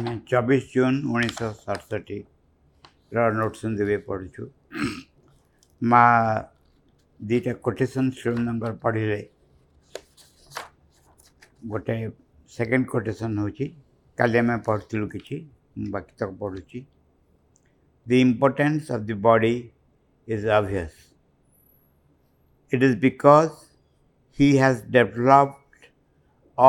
અને 0.00 0.12
છવ્વીસ 0.30 0.62
જૂન 0.74 0.94
ઓગણીસો 1.08 1.46
સડસઠી 1.62 2.16
નોટસન 3.38 3.72
દેવે 3.78 3.96
પડું 4.06 4.28
છું 4.34 4.46
માં 5.90 6.06
ଦୁଇଟା 7.30 7.52
କୋଟେସନ୍ 7.66 8.08
ଷ୍ଟ୍ରିମ୍ 8.18 8.38
ନମ୍ବର 8.46 8.72
ପଢ଼ିଲେ 8.84 9.18
ଗୋଟେ 11.72 11.96
ସେକେଣ୍ଡ 12.56 12.88
କୋଟେସନ୍ 12.94 13.34
ହେଉଛି 13.42 13.66
କାଲି 14.20 14.40
ଆମେ 14.42 14.56
ପଢ଼ୁଥିଲୁ 14.70 15.06
କିଛି 15.16 15.36
ବାକି 15.96 16.12
ତକ 16.22 16.30
ପଢ଼ୁଛି 16.44 16.80
ଦି 18.12 18.16
importance 18.28 18.96
of 18.96 19.06
the 19.12 19.18
body 19.28 19.52
is 20.36 20.48
obvious 20.60 20.98
it 22.74 22.84
is 22.88 22.98
because 23.06 23.54
he 24.40 24.50
has 24.64 24.76
developed 25.00 25.80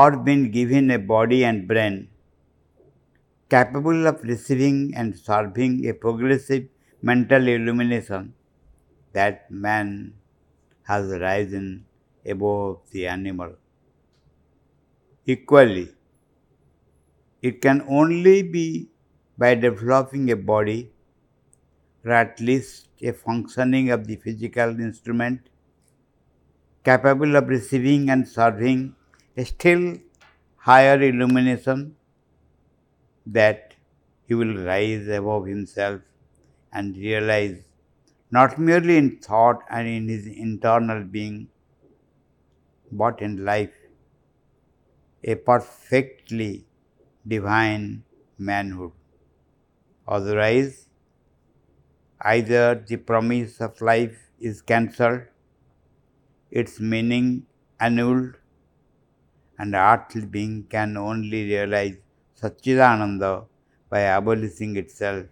or 0.04 0.08
been 0.30 0.42
given 0.60 0.86
a 1.00 1.04
body 1.16 1.42
and 1.52 1.68
brain 1.74 1.96
capable 3.54 4.02
of 4.10 4.20
receiving 4.32 4.78
and 5.00 5.10
serving 5.28 5.74
a 5.90 5.94
progressive 6.04 6.66
mental 7.10 7.46
illumination, 7.56 8.24
that 9.18 9.38
man 9.68 9.88
has 10.90 11.04
risen 11.26 11.66
above 12.34 12.78
the 12.94 13.04
animal. 13.16 13.52
Equally, 15.36 15.88
it 17.50 17.56
can 17.66 17.80
only 18.00 18.38
be 18.56 18.68
by 19.44 19.52
developing 19.68 20.26
a 20.32 20.38
body, 20.52 20.80
or 22.06 22.12
at 22.24 22.40
least 22.50 22.78
a 23.02 23.12
functioning 23.28 23.88
of 23.98 24.08
the 24.10 24.16
physical 24.26 24.72
instrument, 24.90 25.40
capable 26.92 27.34
of 27.42 27.50
receiving 27.58 28.04
and 28.14 28.28
serving 28.40 28.80
a 29.36 29.44
still 29.54 29.86
higher 30.70 31.00
illumination 31.12 31.84
that 33.26 33.76
he 34.28 34.34
will 34.34 34.56
rise 34.64 35.08
above 35.08 35.46
himself 35.46 36.02
and 36.72 36.96
realize, 36.96 37.60
not 38.32 38.58
merely 38.58 38.98
in 38.98 39.18
thought 39.18 39.62
and 39.70 39.88
in 39.88 40.08
his 40.08 40.26
internal 40.28 41.04
being, 41.04 41.48
but 42.92 43.22
in 43.22 43.44
life, 43.44 43.74
a 45.24 45.36
perfectly 45.36 46.66
divine 47.28 48.04
manhood. 48.38 48.92
Otherwise, 50.08 50.88
either 52.22 52.76
the 52.88 52.98
promise 52.98 53.60
of 53.62 53.80
life 53.82 54.30
is 54.40 54.62
cancelled, 54.62 55.24
its 56.50 56.80
meaning 56.80 57.46
annulled, 57.80 58.36
and 59.60 59.76
earthly 59.76 60.26
being 60.26 60.64
can 60.64 60.98
only 60.98 61.44
realize 61.44 61.96
Satchidananda 62.42 63.46
by 63.88 64.00
abolishing 64.18 64.76
itself, 64.76 65.28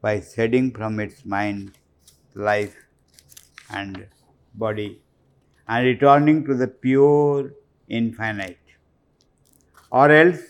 by 0.00 0.20
shedding 0.20 0.66
from 0.76 1.00
its 1.00 1.24
mind, 1.34 1.72
life, 2.34 2.76
and 3.78 4.06
body, 4.54 5.02
and 5.66 5.84
returning 5.84 6.44
to 6.44 6.54
the 6.54 6.68
pure 6.68 7.52
infinite. 7.88 8.60
Or 9.90 10.06
else, 10.12 10.40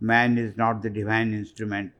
man 0.00 0.38
is 0.38 0.56
not 0.56 0.80
the 0.80 0.90
divine 0.90 1.34
instrument. 1.34 1.92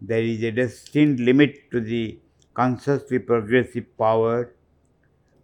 There 0.00 0.22
is 0.22 0.42
a 0.42 0.52
destined 0.52 1.20
limit 1.20 1.70
to 1.70 1.80
the 1.80 2.18
consciously 2.54 3.18
progressive 3.18 3.94
power 3.98 4.54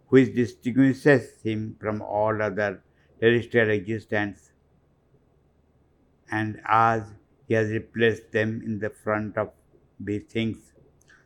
which 0.07 0.33
distinguishes 0.33 1.39
him 1.43 1.75
from 1.79 2.01
all 2.01 2.41
other 2.41 2.81
terrestrial 3.21 3.69
existence 3.69 4.48
and 6.31 6.59
as 6.67 7.03
he 7.47 7.53
has 7.55 7.69
replaced 7.71 8.31
them 8.31 8.61
in 8.65 8.79
the 8.79 8.89
front 9.03 9.37
of 9.37 9.49
these 9.99 10.23
things. 10.25 10.57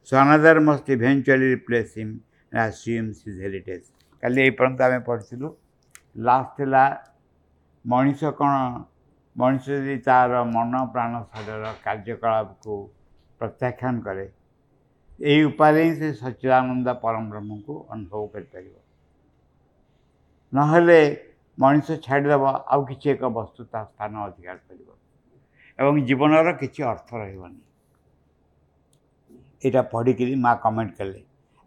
So 0.03 0.19
another 0.19 0.59
must 0.59 0.87
eventually 0.89 1.53
replace 1.55 1.93
him 1.95 2.23
and 2.51 2.61
assumes 2.71 3.17
his 3.29 3.37
heritage. 3.45 3.83
କାଲି 4.23 4.39
ଏଇ 4.45 4.51
ପର୍ଯ୍ୟନ୍ତ 4.59 4.79
ଆମେ 4.87 4.99
ପଢ଼ିଥିଲୁ 5.07 5.47
last 6.27 6.55
ହେଲା 6.63 6.83
ମଣିଷ 7.93 8.21
କ'ଣ 8.41 8.53
ମଣିଷ 9.41 9.65
ଯଦି 9.77 9.95
ତା'ର 10.07 10.33
ମନ 10.55 10.73
ପ୍ରାଣ 10.93 11.13
ଶରୀରର 11.33 11.63
କାର୍ଯ୍ୟକଳାପକୁ 11.87 12.73
ପ୍ରତ୍ୟାଖ୍ୟାନ 13.41 13.95
କରେ 14.07 14.25
ଏହି 15.31 15.41
ଉପାୟରେ 15.51 15.81
ହିଁ 15.87 15.93
ସେ 15.99 16.07
ସଚ୍ଚିଦାନନ୍ଦ 16.23 16.87
ପରମବ୍ରହ୍ମକୁ 17.05 17.73
ଅନୁଭବ 17.97 18.21
କରିପାରିବ 18.35 18.75
ନହେଲେ 20.61 20.99
ମଣିଷ 21.65 21.87
ଛାଡ଼ିଦେବ 22.07 22.43
ଆଉ 22.71 22.81
କିଛି 22.91 23.07
ଏକ 23.15 23.23
ବସ୍ତୁ 23.39 23.61
ତା 23.73 23.79
ସ୍ଥାନ 23.91 24.13
ଅଧିକାର 24.27 24.57
କରିବ 24.69 24.89
এবং 25.81 25.93
জীবন 26.09 26.29
আর 26.37 26.45
কি 26.75 26.81
অর্থ 26.93 27.09
রইবনি 27.23 27.61
এটা 29.67 29.81
পড়ি 29.93 30.11
গই 30.19 30.33
মা 30.45 30.51
কমেন্ট 30.65 30.91
করলে 30.99 31.21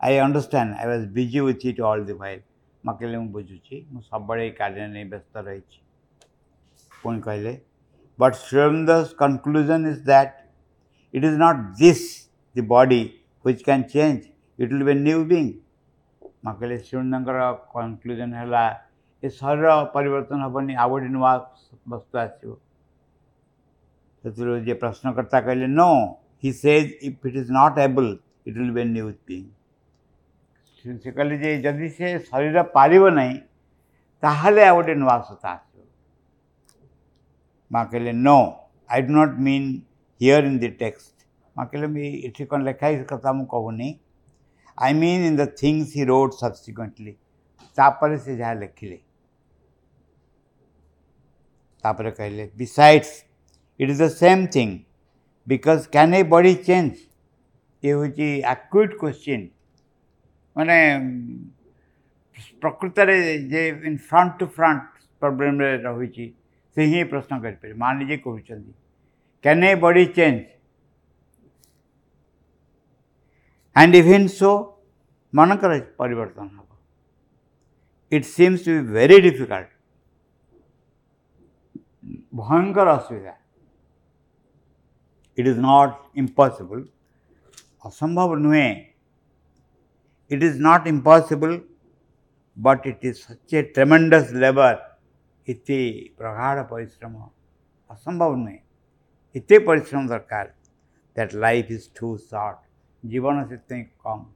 I 0.06 0.12
understand 0.27 0.71
I 0.81 0.87
was 0.91 1.03
busy 1.19 1.39
with 1.47 1.59
it 1.71 1.78
all 1.91 2.00
the 2.11 2.15
time 2.27 2.41
মকলে 2.87 3.16
ম 3.22 3.27
বুঝছি 3.37 3.77
ম 3.93 3.95
সবడే 4.11 4.45
কার্যে 4.59 4.84
নি 4.95 5.03
ব্যস্ত 5.12 5.34
রইছি 5.49 5.78
কোনে 7.00 7.21
কইলে 7.27 7.53
but 8.21 8.33
শ্রীমদাস 8.45 9.05
conclusion 9.22 9.81
is 9.93 9.99
that 10.11 10.31
it 11.16 11.22
is 11.31 11.34
not 11.47 11.56
this 11.83 12.00
the 12.55 12.62
body 12.75 13.03
which 13.43 13.59
can 13.69 13.81
change 13.95 14.16
it 14.61 14.69
will 14.72 14.84
be 14.91 14.95
new 15.09 15.19
being 15.33 15.45
মকলে 16.47 16.75
শ্রীমদাস 16.87 17.55
কনক্লুশন 17.77 18.31
হলা 18.41 18.65
এ 19.27 19.28
শরীর 19.41 19.65
পরিবর্তন 19.97 20.39
হবনি 20.45 20.72
আবডি 20.84 21.09
ন 21.15 21.16
ওয়াস্টাস 21.21 22.33
ચતુર્વેદીએ 24.26 24.75
પ્રશ્ન 24.84 25.06
કરતા 25.16 25.38
કહેલે 25.47 25.66
no 25.81 25.91
he 26.44 26.50
says 26.62 26.87
if 27.09 27.26
it 27.28 27.34
is 27.41 27.48
not 27.60 27.75
able 27.88 28.06
it 28.48 28.54
will 28.60 28.70
be 28.76 28.81
a 28.84 28.87
new 28.97 29.16
thing 29.28 29.50
ସେ 31.03 31.10
କହିଲେ 31.16 31.37
ଯେ 31.42 31.50
ଯଦି 31.66 31.87
ସେ 31.97 32.06
ଶରୀର 32.28 32.59
ପାରିବ 32.76 33.04
ନାହିଁ 33.19 33.34
ତାହେଲେ 34.25 34.62
ଆଉ 34.70 34.75
ଗୋଟେ 34.81 34.94
ନୂଆ 35.03 35.15
ସୂତା 35.28 35.48
ଆସିବ 35.54 35.84
ମା 37.75 37.81
କହିଲେ 37.92 38.12
no 38.28 38.36
I 38.92 39.00
do 39.09 39.12
not 39.19 39.36
mean 39.47 39.66
here 40.22 40.44
in 40.50 40.59
the 40.65 40.70
text 40.82 41.15
ମା 41.56 41.62
କହିଲେ 41.70 42.09
ଏଠି 42.28 42.42
କ'ଣ 42.50 42.60
ଲେଖା 42.69 42.84
ହେଇଛି 42.88 43.04
କଥା 43.12 43.28
ମୁଁ 43.38 43.47
କହୁନି 43.54 43.88
I 44.84 44.91
mean 45.03 45.20
in 45.31 45.36
the 45.42 45.44
things 45.60 45.92
he 45.98 46.03
wrote 46.12 46.31
subsequently 46.42 47.12
ତାପରେ 47.78 48.16
ସେ 48.25 48.32
ଯାହା 48.42 48.54
ଲେଖିଲେ 48.62 48.98
ତାପରେ 51.82 52.10
କହିଲେ 52.19 52.44
ବିସାଇଡ଼୍ସ 52.60 53.10
It 53.78 53.91
is 53.91 53.98
the 53.98 54.10
same 54.10 54.42
thing 54.48 54.87
because 55.47 55.87
can 55.97 56.10
a 56.14 56.22
body 56.34 56.53
change? 56.69 56.97
એ 57.88 57.92
ହେଉଛି 58.00 58.26
ଆକ୍ୟୁଟ୍ 58.53 58.92
କ୍ୱେଶ୍ଚିନ୍ 59.00 59.44
ମାନେ 60.59 60.76
ପ୍ରକୃତରେ 62.62 63.16
ଯେ 63.53 63.60
ଇନ୍ 63.88 63.98
ଫ୍ରଣ୍ଟ 64.09 64.31
ଟୁ 64.38 64.47
ଫ୍ରଣ୍ଟ 64.56 64.82
ପ୍ରୋବ୍ଲେମ୍ରେ 65.25 65.69
ରହିଛି 65.88 66.26
ସେ 66.75 66.81
ହିଁ 66.92 67.03
ପ୍ରଶ୍ନ 67.12 67.32
କରିପାରିବେ 67.44 67.76
ମା 67.82 67.91
ନିଜେ 68.00 68.16
କହୁଛନ୍ତି 68.26 68.72
can 69.47 69.65
a 69.69 69.72
body 69.84 70.04
change 70.19 70.41
and 73.82 73.94
even 74.03 74.28
so 74.41 74.50
ମନଙ୍କର 75.41 75.75
ପରିବର୍ତ୍ତନ 76.00 76.48
ହେବ 76.59 76.72
it 78.19 78.26
seems 78.36 78.59
to 78.66 78.72
be 78.81 78.91
very 78.98 79.16
difficult 79.28 79.69
ଭୟଙ୍କର 82.42 82.88
ଅସୁବିଧା 83.00 83.34
it 85.36 85.47
is 85.47 85.58
not 85.58 86.08
impossible. 86.14 86.84
Asambhav 87.84 88.84
It 90.28 90.42
is 90.42 90.58
not 90.58 90.86
impossible, 90.86 91.60
but 92.56 92.84
it 92.86 92.98
is 93.02 93.22
such 93.22 93.52
a 93.52 93.62
tremendous 93.64 94.32
labor. 94.32 94.80
Iti 95.44 96.12
pragada 96.19 96.69
paristrama. 96.69 97.28
Asambhav 97.91 98.58
Iti 99.34 99.56
paristrama 99.58 100.08
sarkar. 100.08 100.50
That 101.15 101.34
life 101.34 101.71
is 101.71 101.89
too 101.89 102.18
short. 102.28 102.59
Jivana 103.06 103.48
sitting 103.48 103.91
come. 104.03 104.27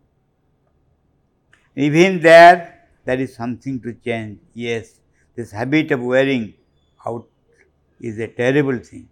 Even 1.77 2.21
there, 2.21 2.85
there 3.07 3.19
is 3.21 3.35
something 3.35 3.81
to 3.81 3.95
change. 3.95 4.39
Yes, 4.55 5.01
this 5.35 5.51
habit 5.51 5.91
of 5.93 6.03
wearing 6.03 6.55
out 7.07 7.27
is 8.01 8.19
a 8.19 8.29
terrible 8.29 8.79
thing. 8.79 9.09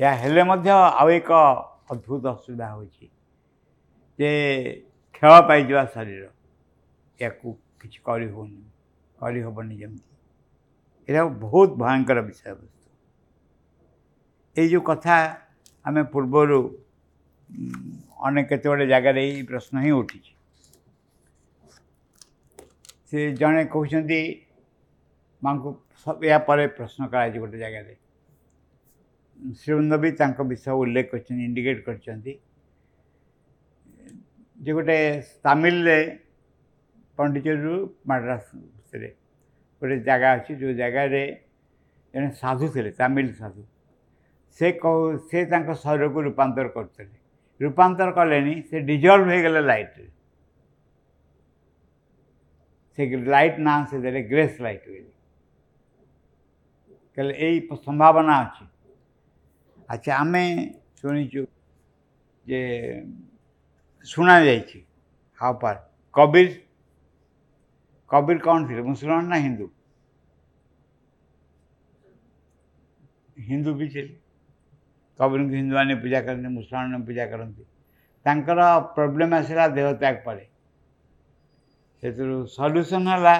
या 0.00 0.12
हेले 0.18 0.40
आउ 0.70 1.08
एक 1.08 1.30
अद्भुत 1.32 2.24
असुविधा 2.26 2.68
हो 2.70 2.84
खेल 5.14 5.40
पाई 5.48 5.62
शरीर 5.94 6.22
या 7.22 7.28
को 7.42 7.52
किसी 7.82 7.98
करहबनी 8.08 9.76
जमी 9.80 9.98
ये 11.14 11.22
बहुत 11.42 11.74
भयंकर 11.78 12.18
विषय 12.24 12.50
वस्तु 12.52 14.60
ये 14.62 14.78
कथा 14.88 15.16
आम 15.88 16.02
पूर्वर 16.14 16.50
अनेक 18.28 18.46
केत 18.52 18.62
जगार 18.88 19.16
यही 19.18 19.42
प्रश्न 19.46 19.78
ही 19.84 19.90
उठी 19.98 20.20
से 23.10 23.32
जड़े 23.42 23.64
कहते 23.76 24.22
माँ 25.44 25.54
प्रश्न 25.58 27.06
कराई 27.08 27.30
गोटे 27.38 27.58
जगह 27.58 27.82
ଶ୍ରୀବୃନ୍ଦ 29.60 29.96
ବି 30.02 30.10
ତାଙ୍କ 30.20 30.40
ବିଷୟ 30.50 30.74
ଉଲ୍ଲେଖ 30.82 31.10
କରିଛନ୍ତି 31.12 31.44
ଇଣ୍ଡିକେଟ୍ 31.44 31.80
କରିଛନ୍ତି 31.86 32.32
ଯେ 34.66 34.72
ଗୋଟେ 34.78 34.98
ତାମିଲରେ 35.46 35.98
ପଣ୍ଡିଚେରୀରୁ 37.20 37.74
ମାଡ୍ରାସ 38.10 38.44
ଭିତରେ 38.58 39.10
ଗୋଟେ 39.80 39.96
ଜାଗା 40.08 40.28
ଅଛି 40.36 40.52
ଯେଉଁ 40.60 40.72
ଜାଗାରେ 40.82 41.22
ଜଣେ 42.14 42.28
ସାଧୁ 42.42 42.66
ଥିଲେ 42.74 42.90
ତାମିଲ 43.00 43.28
ସାଧୁ 43.42 43.60
ସେ 44.58 44.66
କହୁ 44.82 44.98
ସେ 45.30 45.38
ତାଙ୍କ 45.52 45.68
ଶରୀରକୁ 45.84 46.18
ରୂପାନ୍ତର 46.28 46.66
କରୁଥିଲେ 46.76 47.18
ରୂପାନ୍ତର 47.64 48.08
କଲେନି 48.18 48.54
ସେ 48.70 48.76
ଡିଜଲ୍ଭ 48.90 49.24
ହୋଇଗଲେ 49.32 49.60
ଲାଇଟ୍ରେ 49.70 50.06
ସେ 52.96 53.02
ଲାଇଟ୍ 53.34 53.58
ନାଁ 53.68 53.78
ସେ 53.90 53.96
ଦେଲେ 54.04 54.20
ଗ୍ରେସ୍ 54.32 54.56
ଲାଇଟ୍ 54.66 54.84
ବୋଲି 54.92 55.10
କହିଲେ 57.16 57.34
ଏଇ 57.46 57.54
ସମ୍ଭାବନା 57.88 58.34
ଅଛି 58.44 58.64
અચ્છા 59.92 60.14
અમે 60.24 60.44
સોની 60.98 61.24
ચૂક 61.32 61.48
જે 62.50 62.60
સુના 64.12 64.36
જાય 64.46 64.60
છે 64.72 64.82
હાવ 65.40 65.54
પાર 65.64 65.76
કબીર 66.18 66.48
कबीर 68.12 68.38
कौन 68.44 68.66
थे 68.66 68.82
मुसलमान 68.88 69.24
ना 69.32 69.36
हिंदू 69.44 69.64
हिंदू 73.46 73.72
भी 73.78 73.86
थे 73.94 74.02
कबीर 75.20 75.40
को 75.48 75.54
हिंदू 75.60 75.74
ने 75.88 75.94
पूजा 76.02 76.20
करते 76.26 76.48
मुसलमान 76.60 76.90
ने 76.96 77.00
पूजा 77.08 77.24
करते 77.32 77.62
ତାଙ୍କର 78.24 78.60
ପ୍ରୋବ୍ଲେମ୍ 78.96 79.34
ଆସିଲା 79.38 79.64
ଦେହତ୍ୟାଗ 79.78 80.16
ପରେ 80.26 80.44
ସେଥିରୁ 82.00 82.36
ସଲ୍ୟୁସନ୍ 82.56 83.08
ହେଲା 83.12 83.34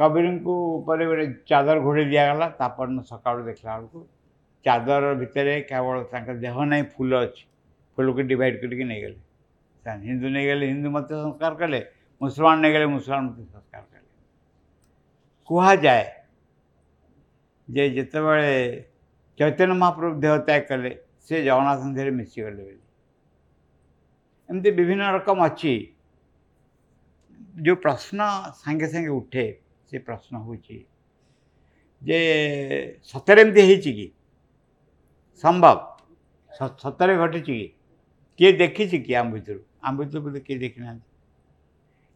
କବିରଙ୍କୁ 0.00 0.54
ଉପରେ 0.78 1.04
ଗୋଟେ 1.10 1.26
ଚାଦର 1.50 1.76
ଘୋଡ଼େଇ 1.88 2.06
ଦିଆଗଲା 2.14 2.46
ତାପରଦିନ 2.60 2.98
ସକାଳୁ 3.12 3.40
ଦେଖିଲା 3.50 3.72
ବେଳକୁ 3.80 4.00
चादर 4.68 5.02
भितर 5.18 5.46
केवल 5.70 6.34
देह 6.44 6.64
ना 6.70 6.82
फूल 6.96 7.12
अच्छे 7.16 7.44
फूल 7.96 8.12
को 8.14 8.22
डिवाइड 8.32 8.60
कर 8.64 8.74
हिंदू 10.04 10.28
नहीं 10.34 10.46
गले 10.48 10.66
हिंदू 10.66 10.90
मत 10.90 11.06
संस्कार 11.12 11.54
कले 11.60 11.78
मुसलमान 12.22 12.58
नहीं 12.60 12.72
गले 12.74 12.86
मुसलमान 12.94 13.24
मत 13.24 13.52
संस्कार 13.52 13.82
कले 13.82 14.00
कहा 15.50 15.74
जाए 15.84 16.02
जे 17.76 17.88
जितेबले 17.98 18.50
चैतन्य 19.38 19.72
महाप्रभु 19.78 20.20
देह 20.24 20.36
त्याग 20.50 20.66
कले 20.70 20.90
से 21.28 21.42
जगन्नाथ 21.44 21.86
देहरे 21.94 22.10
मिशिगले 22.18 22.64
एमती 24.50 24.70
विभिन्न 24.82 25.14
रकम 25.16 25.44
अच्छी 25.46 25.74
जो 27.68 27.76
प्रश्न 27.86 28.28
सांगे 28.64 28.86
सांगे 28.96 29.08
उठे 29.20 29.46
से 29.90 29.98
प्रश्न 30.10 30.36
हो 30.50 30.56
सतरे 33.14 33.40
एमती 33.42 33.68
है 33.70 33.76
कि 33.88 33.96
ସମ୍ଭବ 35.40 35.70
ସତରେ 36.82 37.14
ଘଟିଛି 37.22 37.46
କି 37.48 37.56
କିଏ 38.40 38.52
ଦେଖିଛି 38.60 38.98
କି 39.06 39.14
ଆମ 39.22 39.32
ଭିତରୁ 39.34 39.60
ଆମ 39.88 39.96
ଭିତରୁ 40.02 40.20
ବୋଧେ 40.26 40.40
କିଏ 40.46 40.56
ଦେଖିନାହାନ୍ତି 40.64 41.04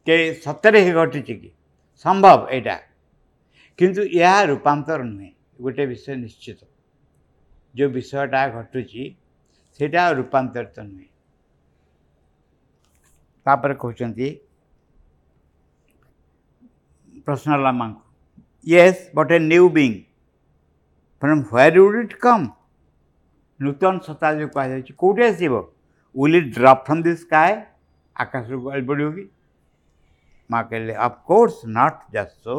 କେ 0.08 0.16
ସତରେ 0.44 0.80
ହିଁ 0.86 0.92
ଘଟିଛି 1.00 1.34
କି 1.42 1.50
ସମ୍ଭବ 2.04 2.48
ଏଇଟା 2.58 2.76
କିନ୍ତୁ 3.82 4.06
ଏହା 4.20 4.38
ରୂପାନ୍ତର 4.50 5.02
ନୁହେଁ 5.10 5.30
ଗୋଟେ 5.66 5.84
ବିଷୟ 5.92 6.10
ନିଶ୍ଚିତ 6.24 6.60
ଯେଉଁ 7.80 7.90
ବିଷୟଟା 7.98 8.40
ଘଟୁଛି 8.58 9.02
ସେଇଟା 9.78 10.04
ରୂପାନ୍ତରିତ 10.20 10.78
ନୁହେଁ 10.90 11.08
ତାପରେ 13.46 13.74
କହୁଛନ୍ତି 13.82 14.28
ପ୍ରଶ୍ନ 17.26 17.50
ଲାମାଙ୍କୁ 17.66 18.72
yes 18.72 19.00
but 19.20 19.30
a 19.36 19.38
new 19.50 19.64
being 19.76 19.98
from 21.20 21.42
where 21.50 21.76
would 21.82 22.08
it 22.08 22.16
come 22.24 22.46
ନୂତନ 23.64 23.98
ସତ୍ତା 24.04 24.28
ଯେଉଁ 24.38 24.50
କୁହାଯାଇଛି 24.54 24.92
କେଉଁଠି 25.00 25.22
ଆସିବ 25.30 25.58
will 26.26 26.36
it 26.40 26.48
drop 26.58 26.84
from 26.86 27.02
the 27.06 27.12
sky 27.22 27.58
ଆକାଶରୁ 28.24 28.60
ଗଳି 28.66 28.82
ପଡ଼ିବ 28.90 29.08
କି 29.16 29.24
ମା' 30.52 30.62
କହିଲେ 30.70 30.94
ଅଫ୍କୋର୍ସ 31.08 31.72
ନଟ୍ 31.76 31.98
ଜଷ୍ଟ 32.16 32.36
ସୋ 32.46 32.56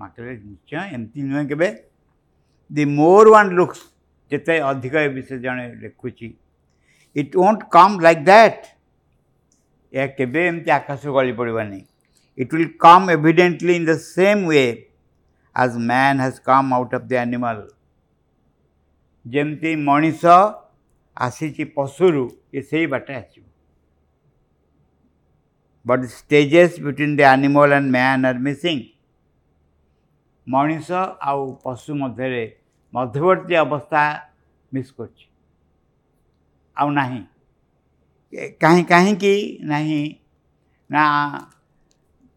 ମା' 0.00 0.10
କହିଲେ 0.16 0.34
ନିଶ୍ଚୟ 0.48 0.82
ଏମିତି 0.96 1.20
ନୁହେଁ 1.30 1.46
କେବେ 1.52 1.68
ଦି 2.78 2.82
ମୋର୍ 2.98 3.26
ୱାନ୍ 3.34 3.50
ଲୁକ୍ସ 3.58 3.82
ଯେତେ 4.32 4.54
ଅଧିକ 4.70 4.94
ଏ 5.08 5.08
ବିଷୟ 5.16 5.32
ଜଣେ 5.46 5.64
ଲେଖୁଛି 5.84 6.26
it 7.22 7.32
won't 7.46 7.60
come 7.76 7.94
like 8.06 8.22
that 8.28 8.62
ଏହା 9.96 10.06
କେବେ 10.18 10.40
ଏମିତି 10.50 10.68
ଆକାଶରୁ 10.80 11.12
ଗଳି 11.18 11.32
ପଡ଼ିବନି 11.40 11.80
it 12.42 12.50
will 12.58 12.70
come 12.84 13.06
evidently 13.16 13.72
in 13.80 13.86
the 13.92 13.96
same 14.12 14.40
way 14.56 14.66
as 15.64 15.74
man 15.90 16.16
has 16.24 16.36
come 16.48 16.68
out 16.78 16.92
of 16.98 17.06
the 17.12 17.16
animal 17.26 17.60
ଯେମିତି 19.32 19.70
ମଣିଷ 19.88 20.32
ଆସିଛି 21.26 21.64
ପଶୁରୁ 21.76 22.24
ଏ 22.60 22.62
ସେଇ 22.70 22.86
ବାଟ 22.94 23.06
ଆସିବ 23.20 23.44
but 25.90 26.04
stages 26.16 26.76
between 26.86 27.14
the 27.20 27.28
animal 27.34 27.72
and 27.76 27.86
man 27.96 28.26
are 28.30 28.40
missing 28.48 28.78
ମଣିଷ 30.54 30.88
ଆଉ 31.32 31.42
ପଶୁ 31.68 31.92
ମଧ୍ୟରେ 32.02 32.42
ମଧ୍ୟବର୍ତ୍ତୀ 32.96 33.54
ଅବସ୍ଥା 33.66 34.02
ମିସ୍ 34.74 34.90
କରୁଛି 34.98 35.24
ଆଉ 36.80 36.88
ନାହିଁ 36.98 37.20
କାହିଁ 38.64 38.82
କାହିଁକି 38.92 39.34
ନାହିଁ 39.72 40.02
ନା 40.96 41.02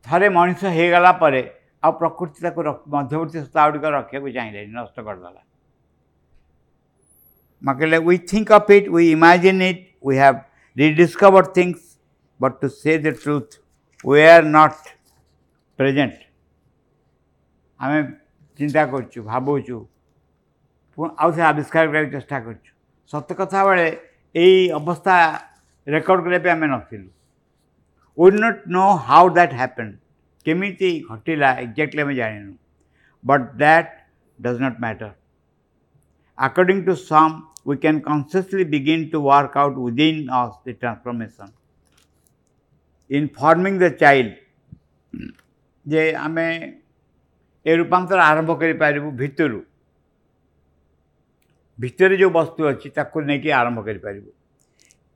ଥରେ 0.07 0.27
ମଣିଷ 0.37 0.61
ହେଇଗଲା 0.77 1.11
ପରେ 1.25 1.43
ଆଉ 1.83 1.91
ପ୍ରକୃତି 2.01 2.39
ତାକୁ 2.45 2.59
ମଧ୍ୟବର୍ତ୍ତୀ 2.95 3.39
ସତ୍ତା 3.43 3.59
ଗୁଡ଼ିକ 3.65 3.85
ରଖିବାକୁ 3.97 4.27
ଚାହିଁଲାନି 4.37 4.69
ନଷ୍ଟ 4.79 4.97
କରିଦେଲା 5.09 5.41
Makalai, 7.63 8.03
we 8.03 8.17
think 8.17 8.51
of 8.51 8.69
it, 8.69 8.91
we 8.91 9.11
imagine 9.11 9.61
it, 9.63 9.87
we 9.99 10.15
have 10.17 10.45
rediscovered 10.75 11.53
things, 11.55 11.97
but 12.39 12.61
to 12.61 12.69
say 12.69 12.97
the 12.97 13.11
truth, 13.13 13.57
we 14.03 14.21
are 14.33 14.43
not 14.57 14.75
present. 15.79 16.13
ଆମେ 17.81 17.97
ଚିନ୍ତା 18.59 18.83
କରୁଛୁ 18.91 19.21
ଭାବୁଛୁ 19.31 19.75
ପୁଣି 20.99 21.09
ଆଉ 21.25 21.31
ସେ 21.37 21.41
ଆବିଷ୍କାର 21.49 21.83
କରିବାକୁ 21.93 22.11
ଚେଷ୍ଟା 22.15 22.37
କରୁଛୁ 22.45 22.71
ସତ 23.11 23.29
କଥା 23.41 23.59
ବେଳେ 23.67 23.83
ଏଇ 24.43 24.61
ଅବସ୍ଥା 24.79 25.15
ରେକର୍ଡ଼ 25.95 26.23
କରିବା 26.27 26.39
ପାଇଁ 26.47 26.53
ଆମେ 26.57 26.67
ନଥିଲୁ 26.73 27.09
will 28.27 28.37
not 28.45 28.63
know 28.77 28.85
how 29.09 29.25
that 29.37 29.53
happen 29.59 29.93
କେମିତି 30.49 30.89
ଘଟିଲା 31.11 31.49
ଏକ୍ଜାକ୍ଟଲି 31.65 32.01
ଆମେ 32.05 32.15
ଜାଣିନୁ 32.21 32.53
but 33.33 33.45
that 33.61 33.91
does 34.47 34.59
not 34.65 34.79
matter 34.87 35.15
According 36.37 36.85
to 36.85 36.95
some, 36.95 37.47
we 37.65 37.77
can 37.77 38.01
consciously 38.01 38.63
begin 38.63 39.09
to 39.11 39.19
work 39.19 39.53
out 39.55 39.75
within 39.75 40.29
us 40.29 40.53
the 40.63 40.73
transformation. 40.73 41.51
In 43.17 43.23
forming 43.37 43.75
the 43.85 43.91
child, 44.03 44.29
যে 45.91 46.01
ଆମେ 46.25 46.45
ଏ 47.69 47.75
ରୂପାନ୍ତର 47.79 48.19
ଆରମ୍ଭ 48.31 48.51
କରିପାରିବୁ 48.61 49.09
ଭିତରୁ 49.21 49.59
ଭିତରେ 51.83 52.15
ଯେଉଁ 52.21 52.31
ବସ୍ତୁ 52.39 52.61
ଅଛି 52.71 52.87
ତାକୁ 52.97 53.17
ନେଇକି 53.29 53.49
ଆରମ୍ଭ 53.61 53.79
କରିପାରିବୁ 53.87 54.29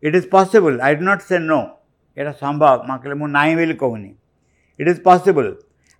it 0.07 0.15
is 0.22 0.27
possible 0.36 0.77
I 0.88 0.93
do 0.98 1.03
not 1.10 1.24
say 1.29 1.38
no 1.51 1.57
ଏଇଟା 2.17 2.34
ସମ୍ଭବ 2.43 2.72
ମା 2.88 2.93
କହିଲେ 3.03 3.17
ମୁଁ 3.24 3.27
ନାହିଁ 3.38 3.55
ବୋଲି 3.60 3.75
କହୁନି 3.84 4.12
it 4.81 4.89
is 4.93 5.01
possible 5.10 5.51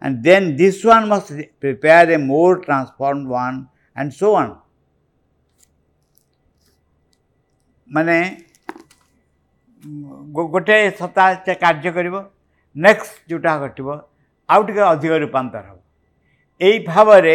and 0.04 0.14
then 0.30 0.48
this 0.64 0.80
one 0.88 1.06
must 1.12 1.28
prepare 1.66 2.08
a 2.16 2.18
more 2.32 2.56
transform 2.66 3.20
one 3.36 3.58
and 4.00 4.10
so 4.22 4.30
one 4.38 4.52
ମାନେ 7.96 8.14
ଗୋଟେ 10.36 10.76
ସପ୍ତାହ 10.98 11.34
ସେ 11.46 11.56
କାର୍ଯ୍ୟ 11.64 11.92
କରିବ 11.96 12.20
ନେକ୍ସଟ 12.86 13.32
ଯେଉଁଟା 13.32 13.56
ଘଟିବ 13.66 13.96
ଆଉ 14.56 14.64
ଟିକେ 14.70 14.84
ଅଧିକ 14.90 15.18
ରୂପାନ୍ତର 15.24 15.72
ହେବ 15.72 16.70
ଏଇ 16.70 16.78
ଭାବରେ 16.92 17.34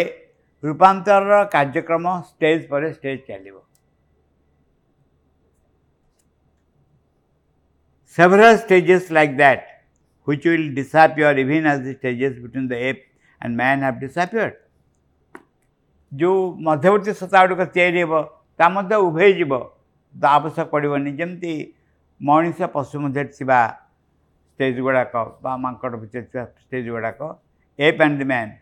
ରୂପାନ୍ତରର 0.68 1.40
କାର୍ଯ୍ୟକ୍ରମ 1.56 2.14
ଷ୍ଟେଜ୍ 2.30 2.64
ପରେ 2.72 2.88
ଷ୍ଟେଜ୍ 2.96 3.20
ଚାଲିବ 3.30 3.56
Several 8.16 8.54
stages 8.60 9.10
like 9.16 9.32
that, 9.38 9.64
which 10.28 10.44
will 10.50 10.62
disappear 10.76 11.30
even 11.42 11.66
as 11.72 11.80
the 11.86 11.90
stages 11.96 12.36
between 12.44 12.68
the 12.70 12.76
ape 12.90 13.00
and 13.42 13.50
man 13.62 13.82
have 13.86 13.98
disappeared. 14.04 14.54
जो 16.22 16.30
मध्यवर्ती 16.68 17.12
सत्ता 17.22 17.42
ଗୁଡ଼ିକ 17.42 17.68
ତିଆରି 17.74 17.98
ହେବ 18.04 18.12
ତା 18.58 18.66
ମଧ୍ୟ 18.76 18.92
ଉଭେଇ 19.08 19.32
ଯିବ 19.40 19.52
ಅವಶ್ಯಕ 20.36 20.66
ಪಡಿಬನಿ 20.74 21.10
ଯେମିତି 21.20 21.52
ମଣିଷ 22.28 22.58
ପଶୁ 22.76 22.96
ମଧ୍ୟରେ 23.04 23.24
ଥିବା 23.38 23.58
ଷ୍ଟେଜ୍ 24.54 24.78
ଗୁଡ଼ାକ 24.86 25.14
ବା 25.44 25.52
ମାଙ୍କଡ଼ 25.64 25.94
ଭିତରେ 26.04 26.24
ଥିବା 26.30 26.42
ଷ୍ଟେଜ୍ 26.64 26.88
ଗୁଡ଼ାକ 26.94 27.20
ଏପ୍ 27.88 28.00
ଆଣ୍ଡ 28.06 28.18
ମ୍ୟାନ୍ 28.30 28.52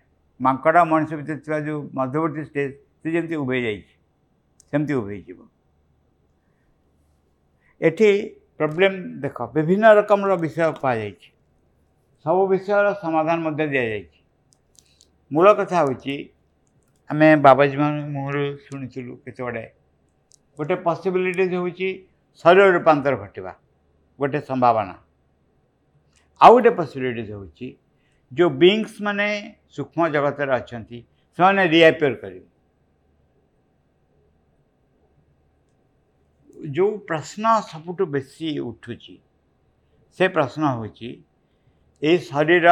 ମାଙ୍କଡ଼ 0.47 0.77
ମଣିଷ 0.93 1.11
ଭିତରେ 1.21 1.39
ଥିବା 1.45 1.59
ଯେଉଁ 1.67 1.81
ମଧ୍ୟବର୍ତ୍ତୀ 1.99 2.41
ଷ୍ଟେଜ୍ 2.51 2.73
ସେ 3.03 3.07
ଯେମିତି 3.17 3.37
ଉଭେଇ 3.43 3.63
ଯାଇଛି 3.67 3.95
ସେମିତି 4.73 4.95
ଉଭେଇଯିବ 5.01 5.39
ଏଠି 7.89 8.11
ପ୍ରୋବ୍ଲେମ୍ 8.61 8.99
ଦେଖ 9.25 9.37
ବିଭିନ୍ନ 9.55 9.85
ରକମର 10.01 10.33
ବିଷୟ 10.45 10.69
କୁହାଯାଇଛି 10.81 11.29
ସବୁ 12.27 12.43
ବିଷୟର 12.55 12.87
ସମାଧାନ 13.05 13.39
ମଧ୍ୟ 13.47 13.63
ଦିଆଯାଇଛି 13.73 14.21
ମୂଳ 15.35 15.47
କଥା 15.63 15.77
ହେଉଛି 15.85 16.17
ଆମେ 17.13 17.29
ବାବାଜୀମାନଙ୍କ 17.49 18.07
ମୁହଁରୁ 18.19 18.45
ଶୁଣିଥିଲୁ 18.67 19.13
କେତେଗୁଡ଼ାଏ 19.25 19.69
ଗୋଟେ 20.59 20.75
ପସିବିଲିଟିଜ୍ 20.87 21.55
ହେଉଛି 21.59 21.87
ଶରୀର 22.43 22.67
ରୂପାନ୍ତର 22.77 23.15
ଘଟିବା 23.23 23.53
ଗୋଟେ 24.23 24.39
ସମ୍ଭାବନା 24.51 24.95
ଆଉ 26.47 26.53
ଗୋଟେ 26.57 26.71
ପସିବିଲିଟିଜ୍ 26.81 27.31
ହେଉଛି 27.37 27.67
ଯେଉଁ 28.39 28.51
ବିଙ୍ଗସ୍ 28.63 28.99
ମାନେ 29.09 29.29
ସୂକ୍ଷ୍ମ 29.77 30.01
ଜଗତରେ 30.17 30.53
ଅଛନ୍ତି 30.59 30.99
ସେମାନେ 31.37 31.63
ରିଆପିୟର 31.75 32.15
କରିବେ 32.23 32.49
ଯେଉଁ 36.77 36.93
ପ୍ରଶ୍ନ 37.11 37.45
ସବୁଠୁ 37.73 38.05
ବେଶୀ 38.15 38.49
ଉଠୁଛି 38.71 39.15
ସେ 40.17 40.25
ପ୍ରଶ୍ନ 40.37 40.63
ହେଉଛି 40.77 41.09
ଏଇ 42.11 42.19
ଶରୀର 42.31 42.69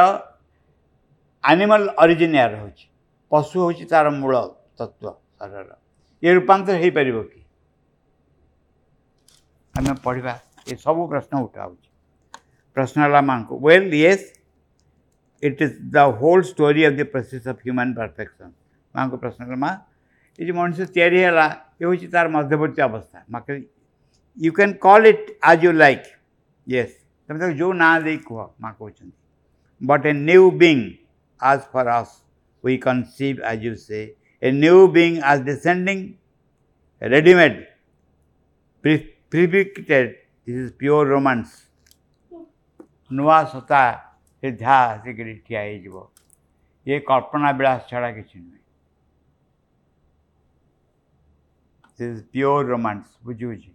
ଆନିମାଲ 1.51 1.81
ଅରିଜିନିଆର 2.03 2.53
ହେଉଛି 2.63 2.83
ପଶୁ 3.33 3.55
ହେଉଛି 3.63 3.85
ତା'ର 3.93 4.07
ମୂଳ 4.21 4.33
ତତ୍ତ୍ୱ 4.77 5.09
ଶରୀରର 5.37 5.71
ଇଏ 6.23 6.31
ରୂପାନ୍ତର 6.37 6.75
ହୋଇପାରିବ 6.83 7.17
କି 7.31 7.39
ଆମେ 9.79 9.91
ପଢ଼ିବା 10.05 10.33
ଏସବୁ 10.73 11.01
ପ୍ରଶ୍ନ 11.13 11.33
ଉଠାଉଛି 11.45 11.89
ପ୍ରଶ୍ନ 12.77 12.97
ହେଲା 13.05 13.21
ମାନଙ୍କୁ 13.29 13.53
well 13.67 13.87
yes 13.95 14.25
it 15.49 15.61
is 15.67 15.77
the 15.97 15.99
whole 16.21 16.43
story 16.49 16.81
of 16.89 16.95
the 17.01 17.05
process 17.13 17.45
of 17.53 17.59
human 17.67 17.93
perfection 17.99 18.51
ମାଆଙ୍କ 18.95 19.13
ପ୍ରଶ୍ନ 19.23 19.39
ହେଲା 19.47 19.57
ମା 19.65 19.71
ଏ 20.39 20.43
ଯେଉଁ 20.45 20.55
ମଣିଷ 20.59 20.79
ତିଆରି 20.95 21.17
ହେଲା 21.25 21.45
ଏ 21.81 21.85
ହେଉଛି 21.85 22.07
ତା'ର 22.13 22.27
ମଧ୍ୟବର୍ତ୍ତୀ 22.37 22.81
ଅବସ୍ଥା 22.89 23.17
ମାକେ 23.35 23.51
you 24.45 24.49
can 24.57 24.71
call 24.85 25.05
it 25.13 25.25
as 25.51 25.59
you 25.67 25.71
like 25.83 26.05
yes 26.73 26.93
ତୁମେ 27.27 27.37
ତାକୁ 27.41 27.55
ଯେଉଁ 27.61 27.71
ନାଁ 27.83 27.93
ଦେଇ 28.05 28.17
କୁହ 28.27 28.39
ମା 28.63 28.69
କହୁଛନ୍ତି 28.79 29.11
but 29.91 30.03
a 30.11 30.13
new 30.27 30.43
being 30.63 30.85
as 31.51 31.61
for 31.73 31.89
us 31.99 32.11
we 32.65 32.73
conceive 32.87 33.37
as 33.51 33.61
you 33.71 33.75
say 33.87 33.99
a 34.45 34.51
new 34.63 34.75
being 34.99 35.17
as 35.31 35.41
descending 35.49 35.99
ready made 37.13 38.95
प्रिविक्टेड 39.33 40.09
this 40.49 40.55
is 40.63 40.71
pure 40.79 41.07
romance 41.13 41.53
ନୂଆ 43.19 43.35
ସତା 43.53 43.79
ସେ 44.39 44.47
ଝା 44.59 44.75
ଆସିକିରି 44.91 45.33
ଠିଆ 45.47 45.59
ହେଇଯିବ 45.65 45.97
ଏ 46.91 46.99
କଳ୍ପନା 47.09 47.51
ବିଳାସ 47.59 47.79
ଛଡ଼ା 47.91 48.09
କିଛି 48.17 48.35
ନୁହେଁ 48.45 48.61
ଦିସ୍ 51.99 52.21
ପିଓର 52.35 52.63
ରୋମାନ୍ସ 52.73 53.05
ବୁଝିବୁଝି 53.29 53.69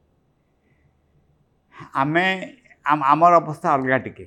ଆମେ 2.05 2.27
ଆମର 3.17 3.41
ଅବସ୍ଥା 3.43 3.69
ଅଲଗା 3.79 3.99
ଟିକେ 4.07 4.27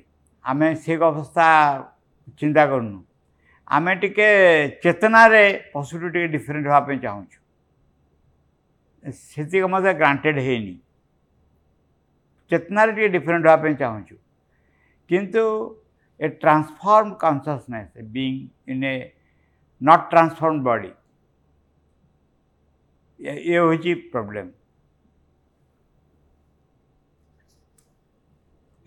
ଆମେ 0.54 0.70
ସେ 0.84 0.94
ଅବସ୍ଥା 1.10 1.48
ଚିନ୍ତା 2.40 2.66
କରୁନୁ 2.76 3.02
ଆମେ 3.80 3.94
ଟିକେ 4.06 4.30
ଚେତନାରେ 4.86 5.44
ପଶୁଠୁ 5.76 6.06
ଟିକେ 6.14 6.28
ଡିଫରେଣ୍ଟ 6.38 6.66
ହେବା 6.72 6.82
ପାଇଁ 6.88 6.98
ଚାହୁଁଛୁ 7.08 7.36
ସେତିକି 9.34 9.72
ମୋତେ 9.76 9.94
ଗ୍ରାଣ୍ଟେଡ଼ 10.02 10.50
ହେଇନି 10.52 10.74
ચેતનારે 12.52 12.92
ଟିକେ 12.96 13.08
ଡିଫରେଣ୍ଟ 13.12 13.44
ହେବା 13.46 13.60
ପାଇଁ 13.64 13.74
ଚାହୁଁଛୁ 13.82 14.14
କିନ୍ତୁ 15.10 15.42
a 16.26 16.28
transform 16.40 17.14
consciousness 17.22 18.08
being 18.16 18.72
in 18.72 18.84
a 18.90 18.96
not 19.90 20.04
transform 20.10 20.66
body 20.68 20.90
ଇଏ 23.48 23.58
ହେଉଛି 23.66 23.92
problem 24.16 24.50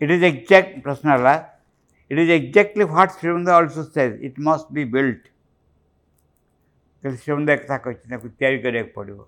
It 0.04 0.10
is 0.14 0.22
exact, 0.28 0.72
Prasnala, 0.84 1.30
it 2.12 2.18
is 2.22 2.30
exactly 2.38 2.86
what 2.96 3.14
Srimanda 3.18 3.52
also 3.58 3.84
says, 3.94 4.18
it 4.28 4.34
must 4.48 4.66
be 4.78 4.84
built. 4.96 5.22
ତେଣୁ 7.02 7.16
ଶ୍ରୀମନ୍ଦ 7.22 7.56
କଥା 7.62 7.78
କହିଛନ୍ତି 7.86 8.14
ତାକୁ 8.14 8.28
ତିଆରି 8.40 8.58
କରିବାକୁ 8.66 8.92
ପଡ଼ିବ 8.98 9.24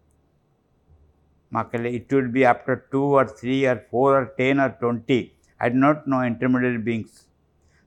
makale 1.54 1.86
it 1.98 2.12
will 2.12 2.28
be 2.36 2.44
after 2.44 2.76
2 2.92 3.02
or 3.20 3.24
3 3.26 3.58
or 3.72 3.76
4 3.98 4.18
or 4.20 4.24
10 4.40 4.60
or 4.64 4.70
20 4.80 5.18
i 5.64 5.68
do 5.74 5.78
not 5.86 6.06
know 6.10 6.20
intermediate 6.30 6.80
beings 6.88 7.14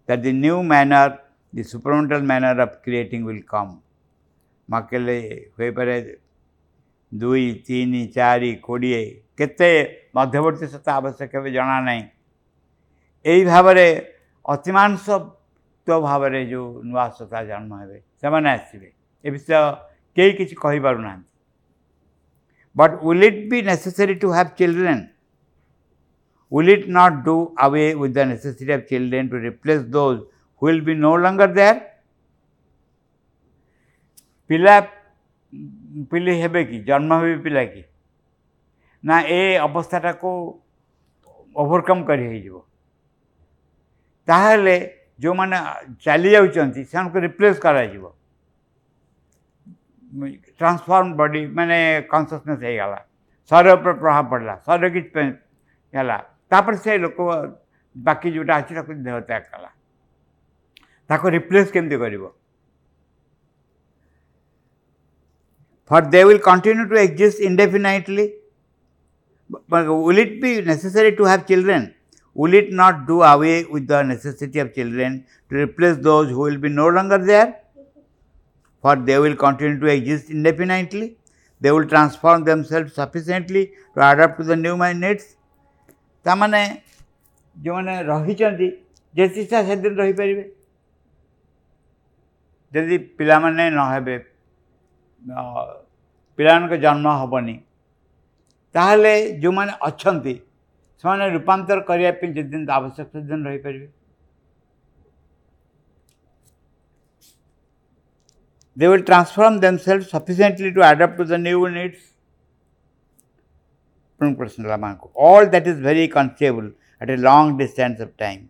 that 0.08 0.22
the 0.28 0.34
new 0.46 0.60
manner 0.74 1.04
the 1.60 1.64
supramental 1.74 2.24
manner 2.32 2.54
of 2.66 2.72
creating 2.86 3.24
will 3.32 3.44
come 3.56 3.74
makale 4.78 5.18
wherever 5.58 5.90
ଦୁଇ 7.22 7.48
ତିନି 7.68 8.02
ଚାରି 8.16 8.50
କୋଡ଼ିଏ 8.66 9.00
କେତେ 9.40 9.68
ମଧ୍ୟବର୍ତ୍ତୀ 10.18 10.68
ସତ୍ତା 10.74 10.92
ଆବଶ୍ୟକ 11.00 11.38
ଏବେ 11.40 11.50
ଜଣା 11.56 11.76
ନାହିଁ 11.88 12.04
ଏହି 13.32 13.42
ଭାବରେ 13.50 13.84
ଅତିମାଂସତ୍ୱ 14.54 16.00
ଭାବରେ 16.08 16.42
ଯେଉଁ 16.52 16.70
ନୂଆ 16.92 17.06
ସତ୍ତା 17.18 17.40
ଜନ୍ମ 17.50 17.72
ହେବେ 17.82 18.00
ସେମାନେ 18.24 18.48
ଆସିବେ 18.54 18.88
ଏ 19.26 19.28
ବିଷୟ 19.36 19.52
କେହି 20.16 20.32
କିଛି 20.40 20.56
କହିପାରୁନାହାନ୍ତି 20.64 21.31
But 22.74 23.04
will 23.04 23.22
it 23.24 23.50
be 23.50 23.62
necessary 23.62 24.16
to 24.20 24.32
have 24.32 24.56
children? 24.56 25.10
Will 26.50 26.70
it 26.70 26.88
not 26.88 27.24
do 27.26 27.54
away 27.58 27.96
with 27.96 28.14
the 28.14 28.26
necessity 28.26 28.72
of 28.72 28.88
children 28.88 29.30
to 29.30 29.36
replace 29.38 29.84
those 29.86 30.26
who 30.58 30.66
will 30.68 30.82
be 30.92 30.96
no 31.08 31.14
longer 31.26 31.48
there? 31.62 31.88
ପିଲା 34.52 34.72
ପିଲି 36.12 36.32
ହେବେ 36.40 36.62
କି 36.72 36.78
ଜନ୍ମ 36.88 37.20
ହେବେ 37.20 37.36
ପିଲା 37.44 37.62
କି 37.76 37.84
ନା 39.12 39.20
ଏ 39.28 39.38
ଅବସ୍ଥାଟାକୁ 39.68 40.32
ଓଭରକମ୍ 41.64 42.02
କରି 42.10 42.26
ହେଇଯିବ 42.32 42.60
ତାହେଲେ 44.32 44.74
ଯେଉଁମାନେ 45.28 45.62
ଚାଲି 46.08 46.34
ଯାଉଛନ୍ତି 46.34 46.84
ସେମାନଙ୍କୁ 46.90 47.24
ରିପ୍ଲେସ୍ 47.28 47.64
କରାଯିବ 47.68 48.12
ट्रान्सफॉर्म 50.14 51.12
बॉडी 51.22 51.40
माने 51.60 51.78
कॉन्ससनेस 52.14 52.60
ହେଇଗଲା 52.64 52.98
ଶରୀର 53.50 53.70
ଉପରେ 53.78 53.94
ପ୍ରଭାବ 54.02 54.26
ପଡ଼ିଲା 54.32 54.56
ଶରୀର 54.66 54.88
କିଛି 54.96 55.98
ହେଲା 55.98 56.18
ତାପରେ 56.52 56.78
ସେ 56.86 56.98
ଲୋକ 57.04 57.20
ବାକି 58.08 58.28
ଯେଉଁଟା 58.36 58.54
ଅଛି 58.62 58.72
ତାକୁ 58.78 58.92
ଦେହ 59.06 59.18
ତ୍ୟାଗ 59.28 59.44
କଲା 59.54 59.70
ତାକୁ 61.12 61.26
ରିପ୍ଲେସ୍ 61.38 61.72
କେମିତି 61.78 61.98
କରିବ 62.04 62.28
for 65.92 66.04
they 66.16 66.22
will 66.28 66.42
continue 66.50 66.86
to 66.92 66.98
exist 67.08 67.40
indefinitely 67.52 68.26
will 69.94 70.22
it 70.26 70.36
be 70.44 70.52
necessary 70.70 71.12
to 71.20 71.24
have 71.32 71.44
children 71.52 71.88
will 72.42 72.54
it 72.60 72.68
not 72.82 73.00
do 73.08 73.16
away 73.32 73.56
with 73.76 73.88
the 73.94 73.98
necessity 74.12 74.60
of 74.62 74.68
children 74.76 75.16
to 75.32 75.56
replace 75.64 75.98
those 76.10 76.30
who 76.36 76.46
will 76.48 76.62
be 76.66 76.70
no 76.76 76.86
longer 76.98 77.18
there? 77.32 77.48
for 78.82 78.96
they 79.08 79.18
will 79.24 79.36
continue 79.46 79.80
to 79.84 79.88
exist 79.98 80.30
indefinitely. 80.38 81.16
They 81.64 81.72
will 81.74 81.88
transform 81.94 82.44
themselves 82.50 82.94
sufficiently 83.00 83.64
to 83.96 84.00
adapt 84.10 84.38
to 84.40 84.44
the 84.52 84.58
new 84.66 84.78
needs. 85.04 85.26
ତାମାନେ 86.28 86.60
ଯେଉଁମାନେ 87.66 87.94
ରହିଛନ୍ତି 88.10 88.66
ଯେତିକିଟା 89.20 89.60
ସେଦିନ 89.70 89.96
ରହିପାରିବେ 90.02 90.44
ଯଦି 92.76 92.98
ପିଲାମାନେ 93.22 93.66
ନହେବେ 93.78 94.16
ପିଲାମାନଙ୍କ 96.38 96.78
ଜନ୍ମ 96.86 97.16
ହେବନି 97.22 97.56
ତାହେଲେ 98.78 99.14
ଯେଉଁମାନେ 99.46 99.74
ଅଛନ୍ତି 99.90 100.36
ସେମାନେ 101.02 101.32
ରୂପାନ୍ତର 101.38 101.86
କରିବା 101.90 102.12
ପାଇଁ 102.22 102.32
ଯେଦିନ 102.38 102.64
ଆବଶ୍ୟକ 102.80 103.08
ସେଦିନ 103.18 103.50
ରହିପାରିବେ 103.50 103.88
they 108.76 108.88
will 108.88 109.04
transform 109.04 109.60
themselves 109.66 110.10
sufficiently 110.10 110.72
to 110.74 110.82
adapt 110.90 111.18
to 111.18 111.26
the 111.26 111.38
new 111.38 111.70
needs. 111.70 112.02
All 115.16 115.50
that 115.50 115.66
is 115.68 115.80
very 115.80 116.08
conceivable 116.08 116.72
at 117.00 117.10
a 117.10 117.18
long 117.28 117.48
distance 117.64 117.98
of 118.08 118.12
time. 118.26 118.44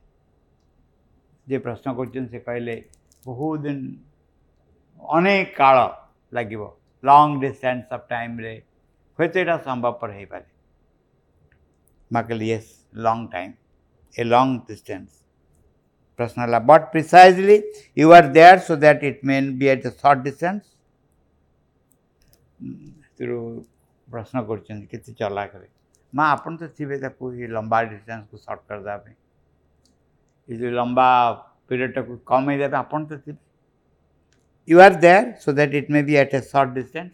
যে 1.52 1.58
প্রশ্ন 1.66 1.88
করছেন 1.98 2.24
সে 2.32 2.40
କହିଲେ 2.48 2.76
বহুদিନ 3.28 3.78
ଅନେକ 5.18 5.44
କାଳ 5.60 5.78
ଲାଗିବ 6.38 6.62
ଲଙ୍ଗ୍ 7.10 7.34
ଡିଷ୍ଟାନ୍ସ 7.44 7.86
ଅଫ୍ 7.96 8.06
ଟାଇମ୍ରେ 8.14 8.54
ହୁଏତ 9.18 9.34
ଏଇଟା 9.42 9.56
ସମ୍ଭବପର 9.68 10.10
ହେଇପାରେ 10.20 10.48
ମା 12.14 12.20
କହିଲେ 12.28 12.46
yes 12.52 12.70
long 13.08 13.28
time 13.36 13.54
a 14.20 14.22
long 14.36 14.56
distance 14.70 15.12
प्रश्न 16.18 16.48
life. 16.50 16.66
But 16.66 16.92
precisely 16.92 17.64
you 17.96 18.14
are 18.14 18.28
there 18.28 18.60
so 18.62 18.76
that 18.76 19.04
it 19.04 19.24
may 19.24 19.42
be 19.50 19.70
at 19.70 19.86
a 19.86 19.94
short 19.98 20.24
प्रश्न 24.12 24.42
करते 24.44 25.14
चलाक 25.14 25.52
माँ 26.16 26.30
आप 26.30 26.44
तो 26.60 26.68
थे 26.80 27.48
लंबा 27.48 27.82
डिस्टेंस 27.82 28.26
को 28.32 28.38
सर्ट 28.38 28.60
करदे 28.72 30.70
लंबा 30.76 31.10
पीरियड 31.70 31.94
तो 31.96 32.04
को 32.04 32.16
कम 32.28 32.50
होते 32.52 32.76
आप 32.76 32.92
थे 33.28 33.32
you 34.70 34.80
are 34.82 34.94
there 35.06 35.32
so 35.46 35.54
that 35.56 35.74
it 35.80 35.92
may 35.96 36.04
be 36.04 36.16
at 36.26 36.34
a 36.34 36.40
short 36.52 36.70
distance 36.80 37.12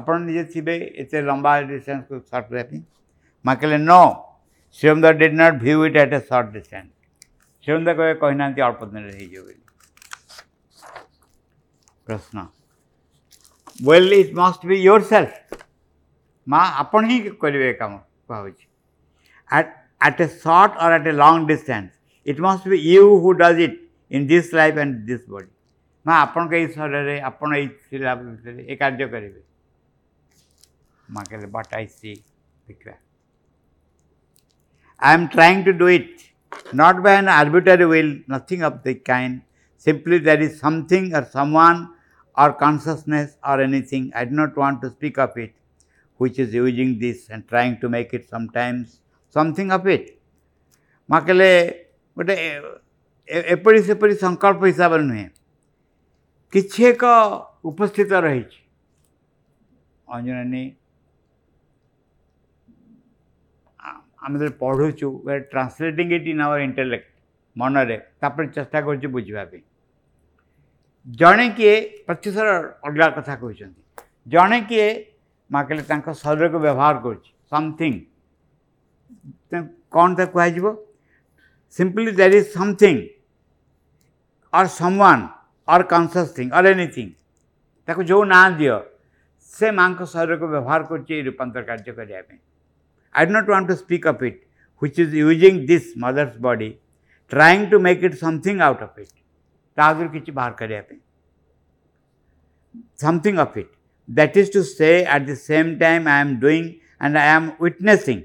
आपन 0.00 0.22
निजे 0.26 0.44
थे 0.62 0.76
एत 1.02 1.14
लंबा 1.30 1.60
डिस्टेंस 1.70 2.04
को 2.08 2.18
सर्ट 2.18 2.46
कर 2.50 2.82
माँ 3.46 3.56
कह 3.62 3.76
no 3.78 4.02
Sri Mother 4.80 5.16
did 5.16 5.40
not 5.40 5.60
view 5.62 5.84
it 5.84 5.96
at 5.96 6.12
a 6.12 6.18
short 6.32 6.52
distance 6.52 6.86
ସେମିତି 7.66 7.92
କେବେ 7.98 8.14
କହିନାହାନ୍ତି 8.22 8.62
ଅଳ୍ପ 8.64 8.86
ଦିନରେ 8.88 9.12
ହେଇଯିବ 9.18 9.42
ବୋଲି 9.46 9.56
ପ୍ରଶ୍ନ 12.08 12.44
well 13.88 14.12
it 14.18 14.34
must 14.40 14.68
be 14.72 14.76
yourself 15.08 15.64
ମା 16.54 16.60
ଆପଣ 16.82 17.02
ହିଁ 17.12 17.18
କରିବେ 17.44 17.72
କାମ 17.80 17.98
କୁହାହେଉଛି 18.28 18.68
at 20.06 20.22
a 20.26 20.28
short 20.44 20.72
or 20.84 20.92
at 20.98 21.08
a 21.12 21.14
long 21.24 21.48
distance 21.48 21.90
it 22.32 22.40
must 22.46 22.64
be 22.74 22.78
you 22.90 23.04
who 23.24 23.32
does 23.42 23.60
it 23.66 23.76
in 24.18 24.26
this 24.32 24.54
life 24.60 24.78
and 24.84 25.04
this 25.10 25.26
body 25.34 25.50
ମା 26.08 26.14
ଆପଣଙ୍କ 26.28 26.52
ଏଇ 26.60 26.68
ଶରୀରରେ 26.78 27.16
ଆପଣ 27.32 27.50
ଏଇ 27.62 27.66
ଶିଲା 27.88 28.14
ଭିତରେ 28.22 28.62
ଏ 28.72 28.76
କାର୍ଯ୍ୟ 28.84 29.08
କରିବେ 29.16 29.42
ମା 31.16 31.22
କହିଲେ 31.32 31.50
ବଟ୍ 31.58 31.74
ଆଇ 31.80 31.86
ସି 31.98 32.14
ଦେଖିବା 32.68 32.94
I 35.04 35.14
am 35.18 35.28
trying 35.34 35.64
to 35.70 35.78
do 35.82 35.88
it 35.98 36.25
not 36.72 37.02
by 37.02 37.14
an 37.14 37.28
arbitrary 37.28 37.86
will, 37.86 38.18
nothing 38.28 38.62
of 38.62 38.82
the 38.82 38.94
kind. 38.96 39.42
Simply 39.76 40.18
there 40.18 40.40
is 40.40 40.58
something 40.58 41.14
or 41.14 41.24
someone 41.26 41.90
or 42.36 42.52
consciousness 42.52 43.36
or 43.46 43.60
anything, 43.60 44.12
I 44.14 44.24
do 44.24 44.32
not 44.34 44.56
want 44.56 44.82
to 44.82 44.90
speak 44.90 45.16
of 45.18 45.36
it, 45.38 45.52
which 46.18 46.38
is 46.38 46.52
using 46.54 46.98
this 46.98 47.28
and 47.30 47.46
trying 47.48 47.80
to 47.80 47.88
make 47.88 48.12
it 48.14 48.28
sometimes 48.34 49.00
something 49.38 49.70
of 49.78 49.86
it. 49.96 50.04
ମାକେଲେ 51.14 51.48
ଗୋଟେ 52.18 52.34
ଏପରି 53.56 53.80
ସେପରି 53.88 54.14
ସଂକଳ୍ପ 54.22 54.62
ହିସାବରେ 54.70 55.02
ନୁହେଁ 55.10 55.26
କିଛି 56.54 56.80
ଏକ 56.90 57.02
ଉପସ୍ଥିତ 57.70 58.10
ରହିଛି 58.26 58.58
ଅଞ୍ଜନୀ 60.16 60.62
आम 64.24 64.38
जो 64.38 64.48
पढ़ु 64.60 64.90
translating 65.52 66.12
it 66.12 66.26
in 66.32 66.40
our 66.40 66.60
intellect 66.60 67.06
मनरे 67.58 67.96
में 68.38 68.46
चेस्टा 68.52 68.80
कर 68.88 69.06
बुझापी 69.16 69.62
जड़े 71.22 71.48
किए 71.58 71.74
पचीस 72.08 72.36
अलग 72.44 73.14
कथा 73.18 73.34
कहते 73.34 73.66
जड़े 74.36 74.60
किए 74.70 74.88
माँ 75.52 75.66
कहे 75.66 76.14
शरीर 76.22 76.48
को 76.52 76.58
व्यवहार 76.58 77.00
करथिंग 77.06 77.98
कौन 79.96 80.14
तक 80.20 80.34
सिंपली 81.78 82.12
देर 82.18 82.34
इज 82.34 82.48
समथिंग 82.54 83.00
और 84.54 84.66
समवान 84.80 85.28
और 85.74 85.82
कनसीय 85.92 86.26
थिंग 86.38 86.52
और 86.58 86.66
एनिथिंग 86.66 88.02
जो 88.10 88.22
ना 88.34 88.48
दि 88.60 88.68
से 89.56 89.70
माँ 89.78 89.94
शरीर 90.14 90.36
को 90.38 90.48
व्यवहार 90.48 90.82
कर 90.92 91.22
रूपातर 91.26 91.62
कार्य 91.70 91.92
करने 91.92 92.38
I 93.18 93.24
do 93.24 93.32
not 93.32 93.48
want 93.48 93.66
to 93.68 93.76
speak 93.76 94.04
of 94.04 94.22
it, 94.22 94.36
which 94.84 94.98
is 94.98 95.12
using 95.14 95.64
this 95.70 95.84
mother's 95.96 96.36
body, 96.36 96.78
trying 97.28 97.70
to 97.70 97.78
make 97.78 98.02
it 98.02 98.18
something 98.26 98.60
out 98.68 98.82
of 98.88 98.98
it. 99.06 99.12
ताजुर 99.78 100.06
किसी 100.08 100.32
बाहर 100.32 100.50
करे 100.58 100.80
पे 100.90 100.96
something 103.02 103.38
of 103.38 103.56
it. 103.62 103.66
That 104.18 104.36
is 104.42 104.50
to 104.54 104.62
say, 104.64 104.94
at 105.16 105.26
the 105.26 105.36
same 105.36 105.70
time, 105.78 106.06
I 106.06 106.18
am 106.20 106.38
doing 106.40 106.68
and 107.00 107.18
I 107.22 107.24
am 107.36 107.48
witnessing. 107.66 108.20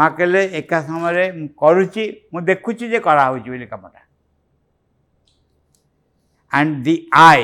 ମା 0.00 0.06
କହିଲେ 0.18 0.42
ଏକା 0.60 0.78
ସମୟରେ 0.88 1.24
ମୁଁ 1.40 1.48
କରୁଛି 1.62 2.04
ମୁଁ 2.34 2.42
ଦେଖୁଛି 2.50 2.88
ଯେ 2.92 2.98
କରାହେଉଛି 3.06 3.50
ବୋଲି 3.56 3.66
କାମଟା 3.72 4.02
ଆଣ୍ଡ 6.58 6.78
ଦି 6.86 6.94
ଆଇ 7.24 7.42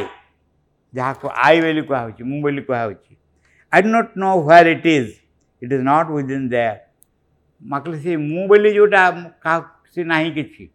ଯାହାକୁ 1.00 1.32
ଆଇ 1.48 1.58
ବୋଲି 1.66 1.82
କୁହାହେଉଛି 1.90 2.28
ମୁଁ 2.30 2.38
ବୋଲି 2.46 2.62
କୁହାହେଉଛି 2.68 3.18
I 3.72 3.86
do 3.86 3.90
not 3.96 4.14
know 4.24 4.30
where 4.48 4.68
it 4.76 4.86
is 4.96 5.12
it 5.64 5.72
is 5.74 5.82
not 5.86 6.08
within 6.16 6.48
there 6.54 6.78
ମାତ୍ର 7.72 7.92
ସେ 8.02 8.16
ମୁଁ 8.24 8.42
ବୋଲି 8.50 8.70
ଯେଉଁଟା 8.76 9.02
କାହାକୁ 9.46 9.94
ସେ 9.94 10.02
ନାହିଁ 10.14 10.32
କିଛି 10.38 10.66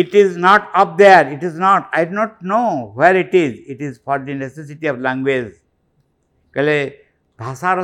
it 0.00 0.14
is 0.20 0.34
not 0.44 0.66
up 0.78 0.90
there, 0.96 1.20
it 1.34 1.42
is 1.48 1.54
not, 1.60 1.86
I 1.98 2.04
do 2.08 2.14
not 2.16 2.42
know 2.42 2.92
where 2.94 3.16
it 3.20 3.34
is, 3.34 3.52
it 3.74 3.80
is 3.86 3.94
for 4.08 4.18
the 4.30 4.34
necessity 4.42 4.88
of 4.94 4.98
language. 5.06 5.54
କହିଲେ 6.54 6.76
ଭାଷାର 7.42 7.80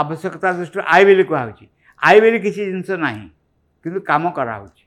ଆବଶ୍ୟକତା 0.00 0.52
ଦୃଷ୍ଟିରୁ 0.60 0.82
ଆଇ 0.94 1.04
ବୋଲି 1.08 1.24
କୁହାହେଉଛି 1.32 1.66
ଆଇ 2.08 2.20
ବୋଲି 2.24 2.38
କିଛି 2.46 2.60
ଜିନିଷ 2.70 2.98
ନାହିଁ 3.04 3.26
କିନ୍ତୁ 3.84 4.00
କାମ 4.10 4.32
କରାହେଉଛି 4.38 4.84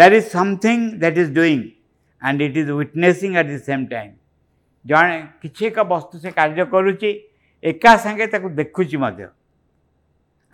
that 0.00 0.14
is 0.18 0.28
something 0.34 0.92
that 1.02 1.18
is 1.24 1.32
doing 1.40 1.60
and 2.26 2.38
it 2.50 2.58
is 2.64 2.70
witnessing 2.80 3.30
at 3.40 3.48
the 3.54 3.58
same 3.68 3.86
time 3.94 4.12
ଜଣେ 4.90 5.16
କିଛି 5.42 5.62
ଏକ 5.70 5.78
ବସ୍ତୁ 5.92 6.14
ସେ 6.24 6.30
କାର୍ଯ୍ୟ 6.38 6.64
କରୁଛି 6.74 7.10
ଏକା 7.70 7.90
ସାଙ୍ଗେ 8.04 8.26
ତାକୁ 8.34 8.46
ଦେଖୁଛି 8.60 8.96
ମଧ୍ୟ 9.04 9.26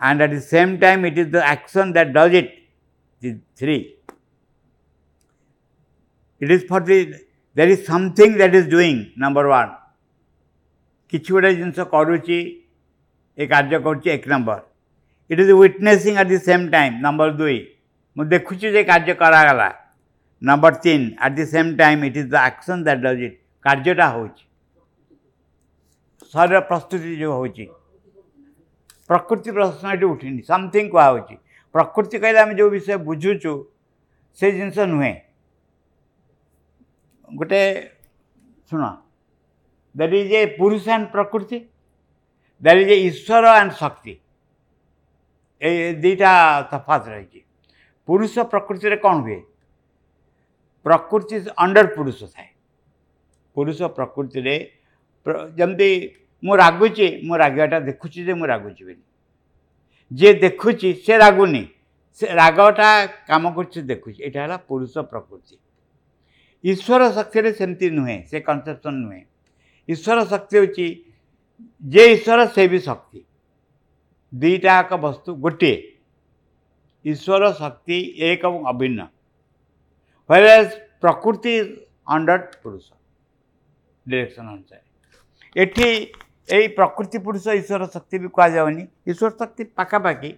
and 0.07 0.19
at 0.25 0.33
the 0.35 0.39
same 0.53 0.71
time 0.83 1.01
it 1.07 1.19
is 1.23 1.31
the 1.35 1.37
action 1.55 1.89
that 1.97 2.11
does 2.17 2.35
it 2.41 2.51
the 3.25 3.29
three 3.61 3.77
it 6.41 6.51
is 6.53 6.65
for 6.69 6.83
the 6.89 6.97
there 7.59 7.71
is 7.75 7.83
something 7.91 8.35
that 8.37 8.55
is 8.59 8.69
doing 8.75 8.93
number 9.23 9.45
one 9.55 9.73
କିଛି 11.11 11.29
ଗୋଟେ 11.33 11.51
ଜିନିଷ 11.59 11.79
କରୁଛି 11.95 12.39
ଏ 13.41 13.47
କାର୍ଯ୍ୟ 13.53 13.77
କରୁଛି 13.87 14.07
ଏକ 14.17 14.23
number 14.33 14.61
it 15.31 15.41
is 15.43 15.51
witnessing 15.61 16.13
at 16.21 16.29
the 16.35 16.39
same 16.49 16.63
time 16.75 16.93
number 17.05 17.29
ଦୁଇ 17.41 17.57
ମୁଁ 18.17 18.23
ଦେଖୁଛି 18.33 18.67
ଯେ 18.75 18.81
କାର୍ଯ୍ୟ 18.91 19.13
କରାଗଲା 19.23 19.69
ନମ୍ବର 20.51 20.73
ତିନି 20.83 21.05
at 21.25 21.35
the 21.39 21.45
same 21.55 21.69
time 21.79 22.01
it 22.09 22.17
is 22.21 22.29
the 22.33 22.35
action 22.51 22.81
that 22.85 23.01
does 23.07 23.21
it 23.27 23.37
କାର୍ଯ୍ୟଟା 23.67 24.05
ହେଉଛି 24.15 24.43
ଶରୀର 26.33 26.59
ପ୍ରସ୍ତୁତି 26.69 27.09
ଯେଉଁ 27.21 27.33
ହେଉଛି 27.37 27.65
ପ୍ରକୃତି 29.09 29.49
ପ୍ରଶ୍ନ 29.57 29.85
ଏଠି 29.95 30.05
ଉଠିନି 30.11 30.41
ସମଥିଙ୍ଗ 30.51 30.91
କୁହାହେଉଛି 30.93 31.35
ପ୍ରକୃତି 31.77 32.15
କହିଲେ 32.23 32.39
ଆମେ 32.43 32.53
ଯେଉଁ 32.59 32.71
ବିଷୟ 32.75 32.97
ବୁଝୁଛୁ 33.07 33.51
ସେ 34.39 34.51
ଜିନିଷ 34.57 34.77
ନୁହେଁ 34.93 35.13
ଗୋଟେ 37.41 37.61
ଶୁଣ 38.69 38.81
ଦ୍ୟାଟ୍ 40.01 40.15
ଇଜ୍ 40.21 40.31
ଏ 40.39 40.41
ପୁରୁଷ 40.63 40.83
ଆଣ୍ଡ 40.97 41.07
ପ୍ରକୃତି 41.19 41.57
ଦ୍ୟାଟ୍ 41.59 42.81
ଇଜ୍ 42.83 42.91
ଏ 42.95 42.97
ଈଶ୍ୱର 43.07 43.53
ଆଣ୍ଡ 43.61 43.77
ଶକ୍ତି 43.83 44.13
ଏ 45.67 45.71
ଦୁଇଟା 46.05 46.31
ତଫାତ 46.73 47.03
ରହିଛି 47.15 47.39
ପୁରୁଷ 48.11 48.47
ପ୍ରକୃତିରେ 48.55 48.97
କ'ଣ 49.07 49.15
ହୁଏ 49.27 49.39
ପ୍ରକୃତି 50.87 51.35
ଅଣ୍ଡର 51.65 51.95
ପୁରୁଷ 51.97 52.19
ଥାଏ 52.35 52.47
ପୁରୁଷ 53.57 53.79
ପ୍ରକୃତିରେ 53.97 54.55
ଯେମିତି 55.59 55.89
ମୁଁ 56.47 56.53
ରାଗୁଛି 56.63 57.07
ମୁଁ 57.27 57.35
ରାଗିବାଟା 57.43 57.77
ଦେଖୁଛି 57.89 58.19
ଯେ 58.27 58.33
ମୁଁ 58.39 58.47
ରାଗୁଛି 58.53 58.81
ବୋଲି 58.87 59.03
ଯିଏ 60.17 60.33
ଦେଖୁଛି 60.43 60.87
ସେ 61.05 61.13
ରାଗୁନି 61.25 61.63
ସେ 62.17 62.25
ରାଗଟା 62.41 62.89
କାମ 63.29 63.43
କରୁଛି 63.55 63.79
ଦେଖୁଛି 63.91 64.19
ଏଇଟା 64.27 64.39
ହେଲା 64.43 64.57
ପୁରୁଷ 64.69 64.95
ପ୍ରକୃତି 65.13 65.55
ଈଶ୍ୱର 66.71 67.03
ଶକ୍ତିରେ 67.17 67.49
ସେମିତି 67.59 67.87
ନୁହେଁ 67.97 68.17
ସେ 68.29 68.37
କନସେପ୍ସନ୍ 68.49 68.97
ନୁହେଁ 69.05 69.23
ଈଶ୍ୱର 69.93 70.19
ଶକ୍ତି 70.31 70.53
ହେଉଛି 70.59 70.85
ଯେ 71.93 72.03
ଈଶ୍ୱର 72.15 72.39
ସେ 72.55 72.63
ବି 72.73 72.79
ଶକ୍ତି 72.89 73.21
ଦୁଇଟାକ 74.41 74.89
ବସ୍ତୁ 75.05 75.29
ଗୋଟିଏ 75.45 75.75
ଈଶ୍ୱର 77.13 77.45
ଶକ୍ତି 77.61 77.97
ଏକ 78.29 78.41
ଏବଂ 78.51 78.61
ଅଭିନ୍ନ 78.73 78.99
ହ୍ୱେରେଜ୍ 80.29 80.71
ପ୍ରକୃତି 81.03 81.53
ଅଣ୍ଡର 82.13 82.39
ପୁରୁଷ 82.65 82.87
ଡିରେକ୍ସନ୍ 84.11 84.49
ଅନୁସାରେ 84.53 85.63
ଏଠି 85.63 85.89
ଏଇ 86.57 86.67
ପ୍ରକୃତି 86.79 87.21
ପୁରୁଷ 87.25 87.45
ଈଶ୍ୱର 87.61 87.87
ଶକ୍ତି 87.95 88.17
ବି 88.25 88.29
କୁହାଯାଉନି 88.37 88.83
ଈଶ୍ୱର 88.83 89.33
ଶକ୍ତି 89.41 89.67
ପାଖାପାଖି 89.79 90.31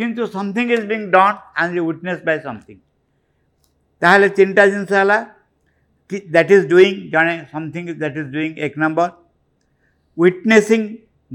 କିନ୍ତୁ 0.00 0.28
something 0.36 0.78
is 0.80 0.86
being 0.92 1.10
done 1.16 1.38
and 1.64 1.82
witness 1.88 2.22
by 2.30 2.38
something 2.46 2.80
ତାହେଲେ 4.04 4.28
ତିନିଟା 4.38 4.64
ଜିନିଷ 4.74 4.92
ହେଲା 5.02 5.18
କି 6.10 6.16
ଦ୍ୟାଟ୍ 6.36 6.54
ଇଜ୍ 6.56 6.66
ଡୁଇଂ 6.72 6.96
ଜଣେ 7.16 7.36
ସମଥିଙ୍ଗ 7.52 7.96
ଦ୍ୟାଟ୍ 8.00 8.18
ଇଜ୍ 8.22 8.30
ଡୁଇଂ 8.36 8.50
ଏକ 8.68 8.72
number 8.82 9.10
witnessing 10.24 10.82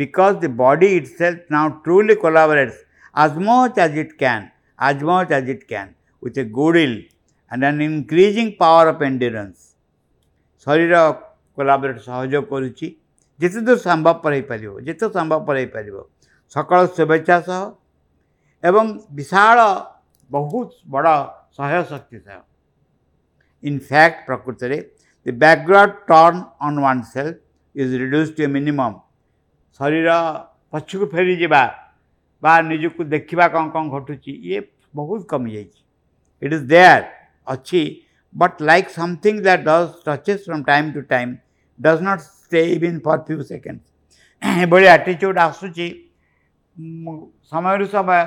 because 0.00 0.36
the 0.42 0.48
body 0.62 0.88
itself 0.98 1.50
now 1.54 1.62
truly 1.86 2.14
collaborates 2.24 2.76
as 3.24 3.34
much 3.48 3.80
as 3.84 3.96
it 4.02 4.12
can 4.22 4.46
as 4.88 5.00
much 5.08 5.30
as 5.38 5.48
it 5.54 5.62
can 5.72 5.88
with 6.20 6.36
a 6.42 6.46
goodwill 6.58 6.94
and 7.50 7.64
an 7.70 7.78
increasing 7.90 8.48
power 8.62 8.84
of 8.94 9.00
endurance. 9.10 9.60
ଶରୀର 10.64 10.94
କୋଲାବରେ 11.58 11.94
ସହଯୋଗ 12.08 12.40
କରୁଛି 12.52 12.86
ଯେତେ 13.42 13.60
ଦୂର 13.68 13.78
ସମ୍ଭବପର 13.86 14.32
ହୋଇପାରିବ 14.38 14.72
ଯେତେ 14.88 15.06
ସମ୍ଭବପର 15.18 15.54
ହୋଇପାରିବ 15.62 15.96
ସକାଳ 16.54 16.78
ଶୁଭେଚ୍ଛା 16.98 17.36
ସହ 17.48 17.62
ଏବଂ 18.68 18.86
ବିଶାଳ 19.18 19.58
ବହୁତ 20.36 20.68
ବଡ଼ 20.94 21.14
ସହ୍ୟଶକ୍ତି 21.58 22.18
ସହ 22.26 22.38
ଇନଫ୍ୟାକ୍ଟ 23.70 24.18
ପ୍ରକୃତରେ 24.28 24.76
the 25.24 25.30
background 25.42 25.94
turn 26.12 26.34
on 26.66 26.78
oneself 27.14 27.34
is 27.82 27.92
reduce 28.02 28.30
to 28.36 28.40
a 28.46 28.48
minimum 28.56 28.94
ଶରୀର 29.78 30.10
ପଛକୁ 30.72 31.04
ଫେରିଯିବା 31.16 31.62
निजक 32.44 33.00
देखा 33.14 33.48
कौन 33.48 33.68
कौन 33.70 33.90
घटू 33.98 34.14
ये 34.30 34.68
बहुत 34.96 35.26
कमी 35.30 35.52
जाए 35.52 35.66
इट 36.44 36.52
इज 36.52 36.60
देयर 36.74 37.04
अच्छी 37.52 37.80
but 38.42 38.60
like 38.70 38.88
something 38.90 39.40
that 39.42 39.60
does 39.66 39.88
touches 40.08 40.44
from 40.44 40.62
time 40.64 40.92
to 40.92 41.00
time 41.14 41.36
does 41.86 42.00
not 42.02 42.18
stay 42.30 42.62
in 42.88 42.98
for 43.04 43.18
few 43.26 43.42
seconds 43.50 43.90
ये 44.72 44.86
आटीच्यूड 44.88 45.38
आसूची 45.38 45.88
समय 47.50 47.76
रू 47.78 47.86
समय 47.94 48.24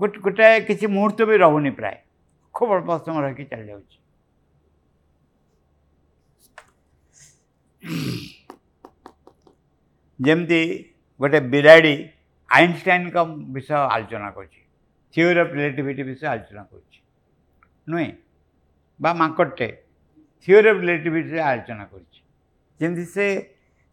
गोटे 0.00 0.48
किसी 0.60 0.86
मुहूर्त 0.96 1.22
भी 1.30 1.36
रोनी 1.44 1.70
प्राय 1.80 1.98
खूब 2.54 2.70
अल्प 2.78 2.90
समय 3.06 3.30
रखी 3.30 3.44
चल 3.44 3.66
जा 3.66 3.78
जमती 10.26 10.60
गोटे 11.20 11.38
विराड़ी 11.54 11.94
ଆଇନଷ୍ଟାଇନଙ୍କ 12.56 13.24
ବିଷୟ 13.56 13.74
ଆଲୋଚନା 13.94 14.30
କରୁଛି 14.36 14.62
ଥିଓରି 15.16 15.40
ଅଫ୍ 15.44 15.52
ରିଲେଟିଭିଟି 15.58 16.02
ବିଷୟ 16.10 16.24
ଆଲୋଚନା 16.32 16.62
କରୁଛି 16.72 17.02
ନୁହେଁ 17.92 18.08
ବା 19.06 19.12
ମାଙ୍କଡ଼ଟେ 19.22 19.68
ଥିଓରି 20.46 20.68
ଅଫ୍ 20.72 20.80
ରିଲେଟିଭିଟିରେ 20.84 21.40
ଆଲୋଚନା 21.50 21.84
କରୁଛି 21.92 22.18
ଯେମିତି 22.82 23.04
ସେ 23.14 23.26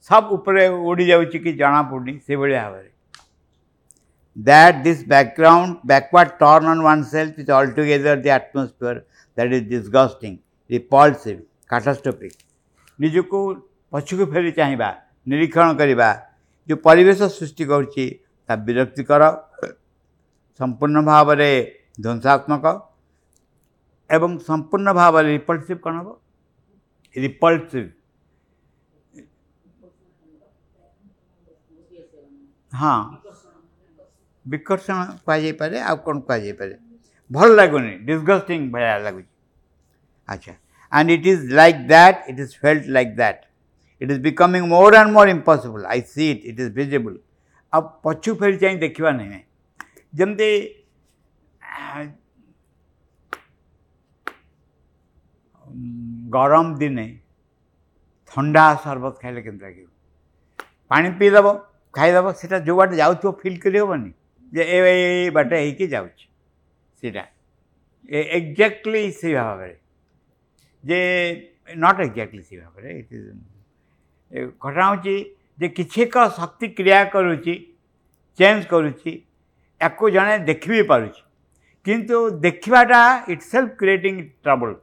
ସବ 0.10 0.34
ଉପରେ 0.38 0.66
ଉଡ଼ି 0.92 1.06
ଯାଉଛି 1.12 1.40
କି 1.46 1.52
ଜଣାପଡ଼ୁନି 1.62 2.14
ସେଭଳି 2.28 2.54
ଭାବରେ 2.60 2.90
that 4.48 4.80
this 4.86 5.02
background 5.12 5.76
backward 5.90 6.32
turn 6.40 6.66
on 6.72 6.80
oneself 6.86 7.38
is 7.44 7.50
altogether 7.58 8.16
the 8.24 8.32
atmosphere 8.38 8.96
that 9.40 9.54
is 9.58 9.62
disgusting, 9.76 10.34
repulsive, 10.76 11.40
catastrophic. 11.74 12.34
ନିଜକୁ 13.04 13.40
ପଛକୁ 13.94 14.26
ଫେରି 14.34 14.52
ଚାହିଁବା 14.60 14.90
ନିରୀକ୍ଷଣ 15.34 15.68
କରିବା 15.82 16.10
ଯେଉଁ 16.70 16.80
ପରିବେଶ 16.88 17.22
ସୃଷ୍ଟି 17.38 17.64
କରୁଛି 17.72 18.06
ବିରକ୍ତିକର 18.68 19.26
ସମ୍ପୂର୍ଣ୍ଣ 20.60 21.00
ଭାବରେ 21.12 21.50
ଧ୍ୱଂସାତ୍ମକ 22.02 22.66
ଏବଂ 24.16 24.32
ସମ୍ପୂର୍ଣ୍ଣ 24.50 24.90
ଭାବରେ 25.02 25.28
ରିପଲ୍ସିଭ୍ 25.38 25.80
କ'ଣ 25.86 25.96
ହେବ 26.02 26.12
ରିପଲ୍ସିଭ୍ 27.26 27.90
ହଁ 32.82 32.98
ବିକର୍ଷଣ 34.52 34.98
କୁହାଯାଇପାରେ 35.26 35.78
ଆଉ 35.90 35.98
କ'ଣ 36.06 36.16
କୁହାଯାଇପାରେ 36.28 36.76
ଭଲ 37.36 37.50
ଲାଗୁନି 37.60 37.92
ଡିସଗଷ୍ଟିଂ 38.08 38.60
ଭଳିଆ 38.74 38.96
ଲାଗୁଛି 39.06 39.28
ଆଚ୍ଛା 40.34 40.54
and 40.98 41.10
it 41.18 41.28
is 41.34 41.44
like 41.60 41.80
that 41.92 42.20
it 42.32 42.40
is 42.44 42.54
felt 42.64 42.84
like 42.96 43.14
that 43.22 43.42
it 44.02 44.10
is 44.14 44.22
becoming 44.28 44.64
more 44.76 44.94
and 45.00 45.10
more 45.18 45.30
impossible 45.38 45.86
I 45.92 46.00
see 46.14 46.24
it 46.34 46.42
it 46.52 46.60
is 46.66 46.72
visible 46.80 47.20
आप 47.76 47.88
पछु 48.06 48.34
फेर 48.42 48.58
चाह 48.60 48.76
देखा 48.82 49.12
नहीं 49.20 49.40
जमती 50.20 50.50
गरम 56.36 56.74
दिन 56.84 56.98
थंडा 58.36 58.66
सरबत 58.84 59.18
खाइले 59.22 59.42
के 59.48 59.52
पानी 60.94 61.10
पी 61.22 61.30
दबो 61.36 61.54
खाइब 61.98 62.32
जो 62.70 62.76
बाटे 62.80 62.96
जा 63.02 63.12
फिल 63.44 63.58
करहबन 63.68 64.08
जे 64.58 64.64
ए 64.78 65.30
बाटे 65.38 65.62
एक्जाक्टली 68.38 69.04
से 69.22 69.34
भाव 69.36 69.64
जे 70.92 71.00
नट 71.86 72.00
एक्जाक्टली 72.06 72.42
से 72.50 72.58
भाव 72.58 72.88
इट 72.92 74.54
घटना 74.66 74.86
हो 74.88 74.96
ଯେ 75.62 75.68
କିଛି 75.76 76.02
ଏକ 76.06 76.24
ଶକ୍ତି 76.38 76.68
କ୍ରିୟା 76.78 77.02
କରୁଛି 77.16 77.54
ଚେଞ୍ଜ 78.40 78.66
କରୁଛି 78.72 79.12
ୟାକୁ 79.86 80.10
ଜଣେ 80.16 80.36
ଦେଖି 80.50 80.72
ବି 80.72 80.82
ପାରୁଛି 80.92 81.22
କିନ୍ତୁ 81.88 82.20
ଦେଖିବାଟା 82.46 83.00
ଇଟ୍ 83.34 83.44
ସେଲ୍ଫ 83.52 83.70
କ୍ରିଏଟିଂ 83.82 84.18
ଟ୍ରବଲ୍ 84.48 84.76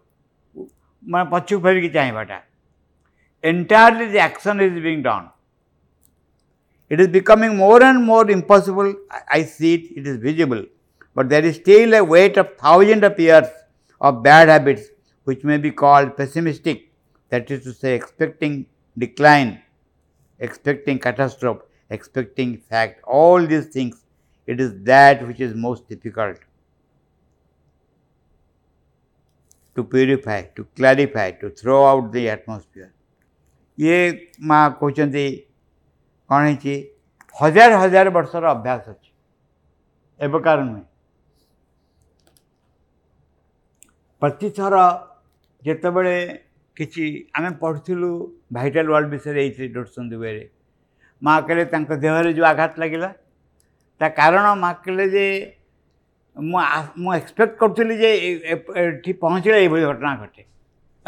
ମାନେ 1.12 1.26
ପଛକୁ 1.34 1.60
ଫେରିକି 1.66 1.90
ଚାହିଁବାଟା 1.96 2.38
entirely 3.52 4.06
the 4.14 4.20
action 4.28 4.62
is 4.68 4.80
being 4.88 5.02
done 5.08 5.28
it 6.94 7.00
is 7.02 7.08
becoming 7.12 7.52
more 7.58 7.82
and 7.84 8.02
more 8.06 8.24
impossible. 8.32 8.88
I 9.36 9.42
see 9.52 9.68
it, 9.76 9.84
it 10.00 10.06
is 10.10 10.16
visible. 10.24 10.64
But 11.14 11.30
there 11.30 11.42
is 11.50 11.54
still 11.56 11.94
a 11.94 12.00
weight 12.04 12.36
of 12.36 12.50
thousands 12.64 13.04
of 13.10 13.18
years 13.18 13.46
of 14.08 14.22
bad 14.22 14.50
habits, 14.50 14.90
which 15.24 15.42
may 15.42 15.56
be 15.56 15.70
called 15.70 16.14
pessimistic, 16.18 16.82
that 17.30 17.50
is 17.50 17.64
to 17.64 17.72
say, 17.72 17.94
expecting 17.94 18.66
decline 19.04 19.56
expecting 20.46 20.98
catastrophe, 20.98 21.66
expecting 21.96 22.50
fact, 22.72 23.00
all 23.18 23.46
these 23.52 23.66
things, 23.76 23.96
it 24.46 24.60
is 24.60 24.70
that 24.90 25.26
which 25.26 25.40
is 25.48 25.54
most 25.54 25.88
difficult 25.88 26.38
to 29.76 29.84
purify, 29.84 30.40
to 30.60 30.64
clarify, 30.80 31.30
to 31.42 31.50
throw 31.62 31.80
out 31.92 32.10
the 32.16 32.24
atmosphere. 32.36 32.90
ये 33.80 34.00
माँ 34.48 34.68
କହୁଛନ୍ତି 34.78 35.22
କ'ଣ 36.30 36.46
ହେଇଛି 36.46 36.74
ହଜାର 37.40 37.72
ହଜାର 37.82 38.10
ବର୍ଷର 38.16 38.44
ଅଭ୍ୟାସ 38.54 38.90
ଅଛି 38.94 39.06
ଏବେକାର 40.26 40.60
ନୁହେଁ 40.66 40.82
ପ୍ରତିଥର 44.24 44.82
ଯେତେବେଳେ 45.68 46.16
କିଛି 46.80 47.04
ଆମେ 47.38 47.50
ପଢ଼ୁଥିଲୁ 47.62 48.10
ଭାଇଟାଲ 48.56 48.84
ୱାର୍ଲଡ 48.92 49.08
ବିଷୟରେ 49.14 49.40
ଏଇଥିରେ 49.46 49.68
ଡରୁଛନ୍ତି 49.74 50.16
ୱେରେ 50.22 50.44
ମା' 51.26 51.40
କହିଲେ 51.46 51.64
ତାଙ୍କ 51.72 51.90
ଦେହରେ 52.04 52.30
ଯେଉଁ 52.36 52.46
ଆଘାତ 52.52 52.72
ଲାଗିଲା 52.82 53.10
ତା 54.00 54.06
କାରଣ 54.20 54.46
ମା' 54.62 54.72
କହିଲେ 54.84 55.04
ଯେ 55.16 55.26
ମୁଁ 56.50 56.60
ମୁଁ 57.02 57.12
ଏକ୍ସପେକ୍ଟ 57.20 57.52
କରୁଥିଲି 57.62 57.94
ଯେ 58.02 58.10
ଏଠି 58.84 59.10
ପହଞ୍ଚିଲେ 59.24 59.56
ଏଇଭଳି 59.64 59.82
ଘଟଣା 59.90 60.12
ଘଟେ 60.22 60.42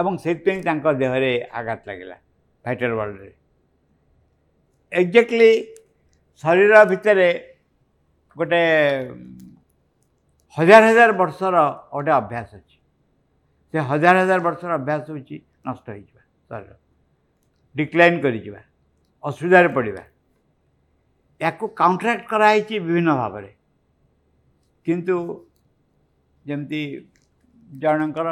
ଏବଂ 0.01 0.13
ସେଥିପାଇଁ 0.25 0.61
ତାଙ୍କ 0.69 0.85
ଦେହରେ 1.03 1.33
ଆଘାତ 1.59 1.81
ଲାଗିଲା 1.91 2.15
ଭାଇଟାଲ 2.65 2.91
ୱାର୍ଲଡରେ 2.99 3.31
ଏକ୍ଜାକ୍ଟଲି 5.01 5.51
ଶରୀର 6.43 6.85
ଭିତରେ 6.93 7.29
ଗୋଟେ 8.39 8.61
ହଜାର 10.59 10.83
ହଜାର 10.91 11.11
ବର୍ଷର 11.21 11.57
ଗୋଟେ 11.95 12.11
ଅଭ୍ୟାସ 12.21 12.49
ଅଛି 12.61 12.73
ସେ 13.71 13.77
ହଜାର 13.91 14.17
ହଜାର 14.23 14.41
ବର୍ଷର 14.49 14.71
ଅଭ୍ୟାସ 14.81 15.05
ହେଉଛି 15.13 15.37
ନଷ୍ଟ 15.69 15.87
ହୋଇଯିବା 15.95 16.23
ଶରୀର 16.49 16.77
ଡିକ୍ଲାଇନ୍ 17.81 18.19
କରିଯିବା 18.25 18.61
ଅସୁବିଧାରେ 19.31 19.71
ପଡ଼ିବା 19.77 20.03
ୟାକୁ 21.45 21.65
କାଉଣ୍ଟ୍ରାକ୍ଟ 21.81 22.25
କରାହେଇଛି 22.33 22.75
ବିଭିନ୍ନ 22.89 23.15
ଭାବରେ 23.23 23.51
କିନ୍ତୁ 24.89 25.17
ଯେମିତି 26.53 26.83
ଜଣଙ୍କର 27.85 28.29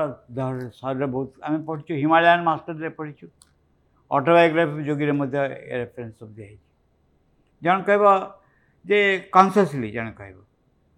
ଶରୀର 0.81 1.09
ବହୁତ 1.17 1.31
ଆମେ 1.49 1.59
ପଢ଼ିଛୁ 1.69 1.91
ହିମାଳୟନ 2.03 2.41
ମାଷ୍ଟରରେ 2.51 2.91
ପଢ଼ିଛୁ 3.01 3.25
ଅଟୋବାୟୋଗ୍ରାଫି 4.19 4.87
ଯୋଗୀରେ 4.91 5.13
ମଧ୍ୟ 5.21 5.37
ଏ 5.73 5.75
ରେଫରେନ୍ସ 5.83 6.15
ସବୁ 6.23 6.33
ଦିଆହେଇଛି 6.37 6.69
ଜଣେ 7.67 7.83
କହିବ 7.89 8.05
ଯେ 8.91 8.99
କନସିୟସଲି 9.37 9.89
ଜଣେ 9.97 10.13
କହିବ 10.21 10.39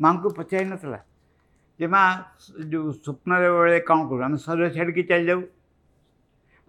ମାଆଙ୍କୁ 0.05 0.29
ପଚାରି 0.41 0.67
ନଥିଲା 0.75 1.01
ଯେ 1.83 1.87
ମା' 1.95 2.07
ଯେଉଁ 2.71 2.89
ସ୍ୱପ୍ନରେ 3.05 3.49
ବେଳେ 3.59 3.79
କ'ଣ 3.91 3.99
କରୁ 4.11 4.21
ଆମେ 4.29 4.39
ଶରୀର 4.47 4.69
ଛାଡ଼ିକି 4.77 5.03
ଚାଲିଯାଉ 5.13 5.43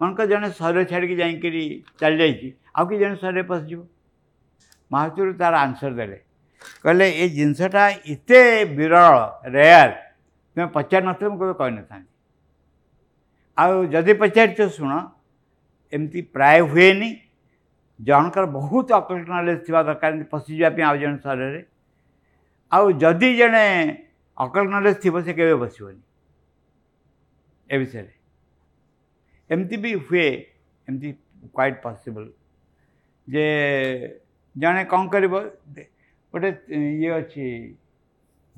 ମନେକର 0.00 0.24
ଜଣେ 0.32 0.48
ସହର 0.60 0.82
ଛାଡ଼ିକି 0.90 1.14
ଯାଇକରି 1.22 1.60
ଚାଲିଯାଇଛି 2.00 2.48
ଆଉ 2.78 2.84
କି 2.88 2.96
ଜଣେ 3.02 3.14
ସହରରେ 3.20 3.42
ପଶିଯିବ 3.50 3.80
ମହାଚୁର 4.94 5.28
ତାର 5.42 5.54
ଆନ୍ସର 5.64 5.90
ଦେଲେ 6.00 6.18
କହିଲେ 6.84 7.06
ଏ 7.20 7.24
ଜିନିଷଟା 7.36 7.84
ଏତେ 8.14 8.40
ବିରଳ 8.76 9.14
ରେୟାର 9.56 9.90
ତୁମେ 10.52 10.66
ପଚାରିନଥିଲେ 10.76 11.28
ମୁଁ 11.32 11.38
କେବେ 11.42 11.54
କହିନଥାନ୍ତି 11.60 12.12
ଆଉ 13.62 13.76
ଯଦି 13.94 14.12
ପଚାରିଛ 14.24 14.58
ଶୁଣ 14.76 14.90
ଏମିତି 15.96 16.20
ପ୍ରାୟ 16.36 16.58
ହୁଏନି 16.74 17.10
ଜଣଙ୍କର 18.08 18.44
ବହୁତ 18.58 18.86
ଅକଲ୍ଟ 19.00 19.26
ନଲେଜ୍ 19.34 19.60
ଥିବା 19.66 19.80
ଦରକାର 19.88 20.08
ଏମିତି 20.14 20.26
ପଶିଯିବା 20.36 20.70
ପାଇଁ 20.76 20.84
ଆଉ 20.90 20.96
ଜଣେ 21.04 21.18
ସହରରେ 21.24 21.62
ଆଉ 22.76 22.84
ଯଦି 23.02 23.28
ଜଣେ 23.40 23.64
ଅକଲ୍ଟ 24.44 24.68
ନଲେଜ୍ 24.76 24.98
ଥିବ 25.04 25.14
ସେ 25.26 25.32
କେବେ 25.38 25.54
ବସିବନି 25.64 26.00
ଏ 27.72 27.74
ବିଷୟରେ 27.84 28.12
એમથી 29.54 29.76
બી 29.82 29.90
હુએ 30.06 30.28
એમથી 30.88 31.08
ક્વાઇટ 31.56 31.74
ପସିବଲ୍ 31.86 32.26
ଯେ 33.34 33.44
ଜଣେ 34.62 34.82
କ'ଣ 34.92 35.02
କରିବ 35.14 35.34
ଗୋଟେ 36.34 36.48
ଇଏ 36.96 37.10
ଅଛି 37.20 37.44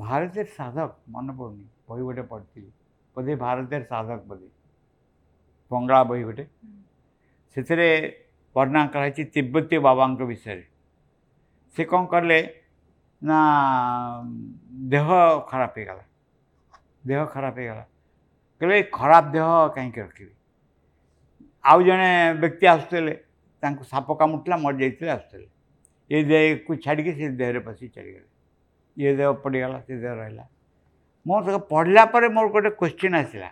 ଭାରତୀୟ 0.05 0.43
ସାଧକ 0.59 0.89
ମନେ 1.15 1.33
ପଡ଼ୁନି 1.41 1.67
ବହି 1.91 2.03
ଗୋଟେ 2.09 2.23
ପଢ଼ିଥିଲି 2.33 2.71
ବୋଧେ 3.19 3.35
ଭାରତୀୟ 3.45 3.83
ସାଧକ 3.93 4.19
ବୋଧେ 4.33 4.49
ବଙ୍ଗଳା 5.75 6.01
ବହି 6.13 6.23
ଗୋଟେ 6.29 6.45
ସେଥିରେ 7.55 7.89
ବର୍ଣ୍ଣନା 8.59 8.83
କରାହେଇଛି 8.95 9.23
ତିବ୍ବତୀୟ 9.35 9.79
ବାବାଙ୍କ 9.89 10.21
ବିଷୟରେ 10.33 10.65
ସେ 11.75 11.83
କ'ଣ 11.93 12.01
କଲେ 12.15 12.41
ନା 13.29 13.39
ଦେହ 14.93 15.09
ଖରାପ 15.51 15.73
ହେଇଗଲା 15.79 16.03
ଦେହ 17.09 17.21
ଖରାପ 17.35 17.55
ହେଇଗଲା 17.61 17.85
କହିଲେ 18.61 18.79
ଖରାପ 18.99 19.25
ଦେହ 19.37 19.49
କାହିଁକି 19.77 20.01
ରଖିବି 20.07 20.33
ଆଉ 21.67 21.83
ଜଣେ 21.87 22.09
ବ୍ୟକ୍ତି 22.41 22.67
ଆସୁଥିଲେ 22.73 23.15
ତାଙ୍କୁ 23.65 23.85
ସାପ 23.93 24.15
କାମୁଡ଼ିଥିଲା 24.21 24.57
ମରିଯାଇଥିଲେ 24.65 25.11
ଆସୁଥିଲେ 25.17 25.49
ଏ 26.17 26.19
ଦେହକୁ 26.31 26.75
ଛାଡ଼ିକି 26.85 27.13
ସେ 27.21 27.31
ଦେହରେ 27.41 27.61
ପଶି 27.69 27.87
ଚାଲିଗଲେ 27.97 28.27
ଇଏ 29.03 29.13
ଦେହ 29.21 29.31
ପଡ଼ିଗଲା 29.45 29.79
ସେ 29.87 29.95
ଦେହ 30.05 30.13
ରହିଲା 30.21 30.45
ମୋର 31.29 31.45
ତାକୁ 31.47 31.61
ପଢ଼ିଲା 31.73 32.05
ପରେ 32.15 32.29
ମୋର 32.37 32.49
ଗୋଟେ 32.55 32.71
କ୍ୱେଶ୍ଚିନ୍ 32.81 33.17
ଆସିଲା 33.23 33.51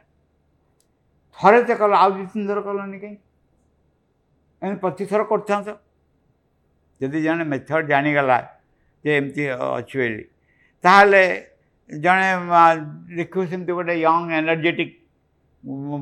ଥରେ 1.41 1.59
ତ 1.71 1.79
କଲ 1.83 1.93
ଆଉ 2.03 2.09
ଦୁଇ 2.17 2.27
ତିନି 2.33 2.45
ଥର 2.53 2.61
କଲନି 2.69 2.99
କାହିଁ 3.03 3.17
ଏମିତି 4.65 4.81
ପ୍ରତିଥର 4.87 5.27
କରିଥାନ୍ତ 5.33 5.77
ଯଦି 7.03 7.19
ଜଣେ 7.27 7.45
ମେଥଡ଼ 7.53 7.87
ଜାଣିଗଲା 7.93 8.39
ଯେ 9.05 9.11
ଏମିତି 9.21 9.43
ଅଛି 9.57 9.95
ବୋଲି 10.03 10.25
ତାହେଲେ 10.87 11.23
ଜଣେ 12.05 12.29
ଦେଖିବୁ 13.19 13.47
ସେମିତି 13.53 13.73
ଗୋଟେ 13.81 13.95
ୟଙ୍ଗ 14.07 14.31
ଏନର୍ଜେଟିକ୍ 14.41 14.95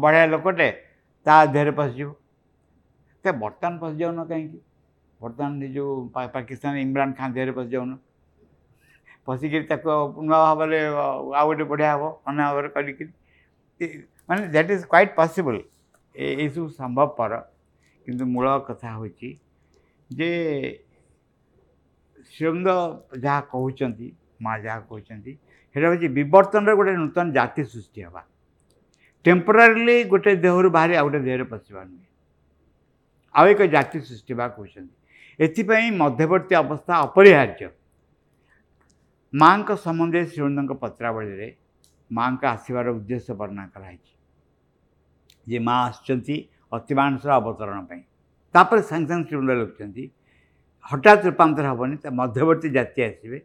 ବଢ଼ିଆ 0.05 0.27
ଲୋକଟେ 0.37 0.69
ତା 1.25 1.35
ଦେହରେ 1.53 1.71
ପଶିଯିବ 1.81 2.11
ତା 3.25 3.33
ବର୍ତ୍ତମାନ 3.43 3.79
ପଶିଯାଉନ 3.85 4.25
କାହିଁକି 4.33 4.59
ବର୍ତ୍ତମାନ 5.25 5.69
ଯେଉଁ 5.77 5.93
ପାକିସ୍ତାନ 6.37 6.83
ଇମ୍ରାନ 6.87 7.17
ଖାନ 7.21 7.29
ଦେହରେ 7.37 7.53
ପଶିଯାଉନ 7.59 7.95
ପଶିକିରି 9.31 9.67
ତାକୁ 9.71 9.95
ନୂଆ 10.27 10.39
ଭାବରେ 10.49 10.81
ଆଉ 10.85 11.45
ଗୋଟେ 11.51 11.67
ବଢ଼ିଆ 11.71 11.91
ହେବ 11.95 12.03
ଅନ୍ୟ 12.33 12.41
ଭାବରେ 12.49 12.69
କରିକିରି 12.77 13.11
ମାନେ 14.29 14.41
ଦ୍ୟାଟ୍ 14.57 14.71
ଇଜ୍ 14.77 14.85
କ୍ୱାଇଟ୍ 14.93 15.15
ପସିବୁଲ୍ 15.21 15.61
ଏଇସବୁ 16.45 16.67
ସମ୍ଭବପର 16.81 17.33
କିନ୍ତୁ 18.05 18.25
ମୂଳ 18.35 18.47
କଥା 18.69 18.87
ହେଉଛି 18.97 19.31
ଯେ 20.21 20.31
ସ୍ୱୟଂଦ 22.33 22.69
ଯାହା 23.25 23.41
କହୁଛନ୍ତି 23.57 24.09
ମା 24.45 24.53
ଯାହା 24.67 24.81
କହୁଛନ୍ତି 24.93 25.33
ସେଇଟା 25.73 25.87
ହେଉଛି 25.91 26.07
ବିବର୍ତ୍ତନର 26.21 26.77
ଗୋଟେ 26.83 26.97
ନୂତନ 27.05 27.27
ଜାତି 27.41 27.65
ସୃଷ୍ଟି 27.73 28.01
ହେବା 28.09 28.23
ଟେମ୍ପୋରାରିଲି 29.27 29.93
ଗୋଟେ 30.13 30.33
ଦେହରୁ 30.45 30.71
ବାହାରି 30.77 30.97
ଆଉ 31.01 31.07
ଗୋଟେ 31.09 31.19
ଦେହରେ 31.27 31.45
ପଶିବାର 31.53 31.87
ନୁହେଁ 31.91 32.11
ଆଉ 33.41 33.47
ଏକ 33.53 33.69
ଜାତି 33.75 33.99
ସୃଷ୍ଟି 34.09 34.35
ବା 34.41 34.47
କହୁଛନ୍ତି 34.57 35.45
ଏଥିପାଇଁ 35.47 35.87
ମଧ୍ୟବର୍ତ୍ତୀ 36.03 36.55
ଅବସ୍ଥା 36.65 36.93
ଅପରିହାର୍ଯ୍ୟ 37.07 37.69
ମାଆଙ୍କ 39.43 39.71
ସମ୍ବନ୍ଧରେ 39.85 40.25
ଶ୍ରୀଅନ୍ଦଙ୍କ 40.35 40.73
ପତ୍ରାବଳୀରେ 40.83 41.49
ମାଆଙ୍କ 42.19 42.43
ଆସିବାର 42.55 42.87
ଉଦ୍ଦେଶ୍ୟ 42.97 43.31
ବର୍ଣ୍ଣନା 43.41 43.65
କରାହେଇଛି 43.75 44.13
ଯେ 45.51 45.59
ମା 45.69 45.77
ଆସୁଛନ୍ତି 45.89 46.37
ଅତିମାନସର 46.79 47.31
ଅବତରଣ 47.41 47.79
ପାଇଁ 47.91 48.03
ତାପରେ 48.55 48.83
ସାଙ୍ଗେ 48.91 49.11
ସାଙ୍ଗେ 49.15 49.27
ଶ୍ରୀଅନ୍ଦ 49.31 49.51
ଲେଖୁଛନ୍ତି 49.63 50.05
ହଠାତ୍ 50.91 51.23
ରୂପାନ୍ତର 51.29 51.65
ହେବନି 51.73 51.97
ତା 52.05 52.09
ମଧ୍ୟବର୍ତ୍ତୀ 52.21 52.69
ଜାତି 52.79 52.99
ଆସିବେ 53.09 53.39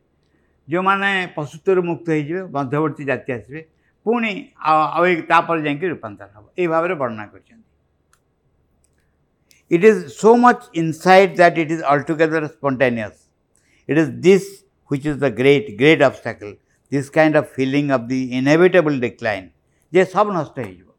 ଯେଉଁମାନେ 0.72 1.10
ପଶୁତ୍ୱରୁ 1.38 1.82
ମୁକ୍ତ 1.90 2.08
ହୋଇଯିବେ 2.14 2.42
ମଧ୍ୟବର୍ତ୍ତୀ 2.58 3.04
ଜାତି 3.12 3.30
ଆସିବେ 3.38 3.62
ପୁଣି 4.10 4.32
ଆଉ 4.74 5.06
ତାପରେ 5.32 5.62
ଯାଇକି 5.66 5.92
ରୂପାନ୍ତର 5.94 6.30
ହେବ 6.36 6.46
ଏଇ 6.62 6.68
ଭାବରେ 6.74 6.96
ବର୍ଣ୍ଣନା 7.02 7.34
କରିଛନ୍ତି 7.34 7.58
it 9.78 9.84
is 9.88 9.98
so 10.20 10.32
much 10.44 10.62
insight 10.82 11.34
that 11.40 11.58
it 11.64 11.72
is 11.74 11.82
altogether 11.94 12.40
spontaneous. 12.52 13.18
It 13.88 13.98
is 14.04 14.08
this 14.28 14.46
which 14.94 15.04
is 15.12 15.20
the 15.24 15.30
great, 15.40 15.68
great 15.82 16.02
obstacle, 16.08 16.54
this 16.96 17.10
kind 17.18 17.36
of 17.42 17.52
feeling 17.58 17.92
of 17.98 18.08
the 18.14 18.22
inevitable 18.42 18.98
decline. 19.06 19.46
ଯେ 19.96 20.02
ସବୁ 20.16 20.32
ନଷ୍ଟ 20.38 20.56
ହେଇଯିବ 20.66 20.90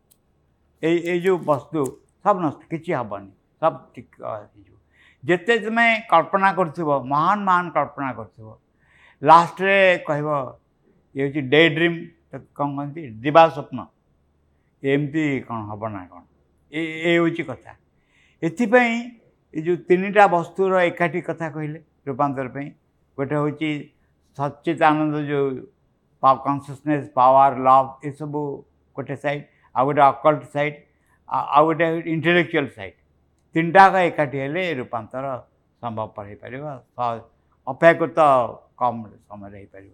ଏଇ 0.86 0.96
ଏଇ 1.12 1.18
ଯେଉଁ 1.24 1.38
ବସ୍ତୁ 1.48 1.82
ସବୁ 2.26 2.40
ନଷ୍ଟ 2.44 2.60
କିଛି 2.74 2.90
ହେବନି 3.00 3.30
ସବୁ 3.62 3.78
ଠିକ୍ 3.94 4.10
ହେଇଯିବ 4.20 4.78
ଯେତେ 5.30 5.56
ତୁମେ 5.66 5.84
କଳ୍ପନା 6.14 6.50
କରୁଥିବ 6.60 6.90
ମହାନ 7.12 7.38
ମହାନ 7.48 7.68
କଳ୍ପନା 7.76 8.08
କରୁଥିବ 8.18 8.50
ଲାଷ୍ଟରେ 9.30 9.76
କହିବ 10.08 10.38
ଇଏ 11.14 11.22
ହେଉଛି 11.24 11.40
ଡେ 11.54 11.62
ଡ୍ରିମ୍ 11.78 11.98
ତାକୁ 12.30 12.46
କ'ଣ 12.54 12.68
କହନ୍ତି 12.76 13.02
ଦିବା 13.22 13.42
ସ୍ୱପ୍ନ 13.50 13.86
ଏମିତି 14.92 15.24
କ'ଣ 15.48 15.60
ହେବ 15.70 15.88
ନା 15.94 16.02
କ'ଣ 16.12 16.20
ଏ 16.72 16.80
ଏ 16.80 17.12
ହେଉଛି 17.18 17.44
କଥା 17.50 17.72
ଏଥିପାଇଁ 18.48 18.94
ଏ 19.54 19.62
ଯେଉଁ 19.68 19.76
ତିନିଟା 19.88 20.24
ବସ୍ତୁର 20.36 20.82
ଏକାଠି 20.90 21.20
କଥା 21.30 21.46
କହିଲେ 21.56 21.80
ରୂପାନ୍ତର 22.10 22.46
ପାଇଁ 22.56 22.66
ଗୋଟେ 23.20 23.36
ହେଉଛି 23.42 23.70
ସଚେତ 24.38 24.80
ଆନନ୍ଦ 24.90 25.14
ଯେଉଁ 25.30 25.46
କନସିୟସନେସ୍ 26.46 27.06
ପାୱାର 27.18 27.52
ଲଭ୍ 27.66 27.90
ଏସବୁ 28.10 28.40
ଗୋଟେ 28.98 29.16
ସାଇଡ଼୍ 29.24 29.44
ଆଉ 29.76 29.82
ଗୋଟେ 29.90 30.02
ଅକଲ୍ଟ 30.12 30.42
ସାଇଡ଼୍ 30.54 30.78
ଆଉ 31.56 31.62
ଗୋଟେ 31.70 31.86
ଇଣ୍ଟେଲେକ୍ଚୁଆଲ୍ 32.14 32.70
ସାଇଡ଼୍ 32.78 32.96
ତିନିଟାକ 33.54 33.92
ଏକାଠି 34.10 34.36
ହେଲେ 34.44 34.64
ରୂପାନ୍ତର 34.80 35.24
ସମ୍ଭବପର 35.82 36.24
ହୋଇପାରିବ 36.30 36.64
ଅପେକ୍ଷାକୃତ 37.74 38.20
କମ୍ 38.80 39.00
ସମୟରେ 39.28 39.58
ହୋଇପାରିବ 39.62 39.92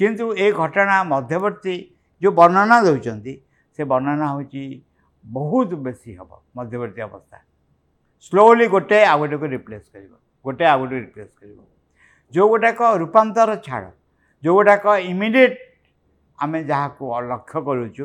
କିନ୍ତୁ 0.00 0.24
ଏ 0.44 0.46
ଘଟଣା 0.62 0.96
ମଧ୍ୟବର୍ତ୍ତୀ 1.12 1.74
ଯେଉଁ 2.22 2.32
ବର୍ଣ୍ଣନା 2.40 2.76
ଦେଉଛନ୍ତି 2.86 3.34
ସେ 3.76 3.82
ବର୍ଣ୍ଣନା 3.92 4.26
ହେଉଛି 4.32 4.62
ବହୁତ 5.36 5.70
ବେଶୀ 5.86 6.10
ହେବ 6.18 6.30
ମଧ୍ୟବର୍ତ୍ତୀ 6.58 7.00
ଅବସ୍ଥା 7.08 7.38
ସ୍ଲୋଲି 8.26 8.66
ଗୋଟେ 8.74 8.98
ଆଉ 9.12 9.16
ଗୋଟେକୁ 9.22 9.46
ରିପ୍ଲେସ୍ 9.56 9.86
କରିବ 9.94 10.12
ଗୋଟେ 10.48 10.64
ଆଉ 10.72 10.76
ଗୋଟେ 10.80 10.96
ରିପ୍ଲେସ୍ 11.06 11.32
କରିବ 11.40 11.58
ଯେଉଁଗୁଡ଼ାକ 12.36 12.80
ରୂପାନ୍ତର 13.02 13.50
ଛାଡ଼ 13.66 13.84
ଯେଉଁଗୁଡ଼ାକ 14.44 14.84
ଇମିଡ଼ିଏଟ୍ 15.12 15.58
ଆମେ 16.44 16.58
ଯାହାକୁ 16.72 17.04
ଲକ୍ଷ୍ୟ 17.32 17.58
କରୁଛୁ 17.68 18.04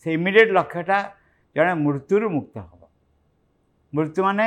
ସେ 0.00 0.06
ଇମିଡ଼ିଏଟ୍ 0.18 0.52
ଲକ୍ଷ୍ୟଟା 0.58 0.98
ଜଣେ 1.56 1.72
ମୃତ୍ୟୁରୁ 1.86 2.26
ମୁକ୍ତ 2.36 2.54
ହେବ 2.70 2.82
ମୃତ୍ୟୁ 3.96 4.20
ମାନେ 4.28 4.46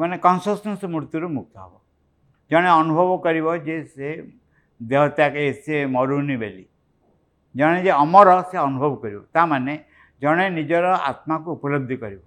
ମାନେ 0.00 0.14
କନସିୟସନେସ୍ 0.26 0.84
ମୃତ୍ୟୁରୁ 0.96 1.28
ମୁକ୍ତ 1.38 1.54
ହେବ 1.64 1.74
ଜଣେ 2.52 2.68
ଅନୁଭବ 2.80 3.08
କରିବ 3.26 3.46
ଯେ 3.66 3.76
ସେ 3.96 4.08
ଦେହ 4.86 5.04
ତ୍ୟାଗ 5.16 5.36
ସେ 5.66 5.86
ମରୁନି 5.94 6.36
ବୋଲି 6.42 6.64
ଜଣେ 7.58 7.82
ଯେ 7.86 7.90
ଅମର 8.02 8.30
ସେ 8.50 8.56
ଅନୁଭବ 8.64 8.92
କରିବ 9.02 9.22
ତାମାନେ 9.34 9.72
ଜଣେ 10.22 10.44
ନିଜର 10.58 10.86
ଆତ୍ମାକୁ 11.10 11.48
ଉପଲବ୍ଧି 11.56 11.96
କରିବ 12.02 12.22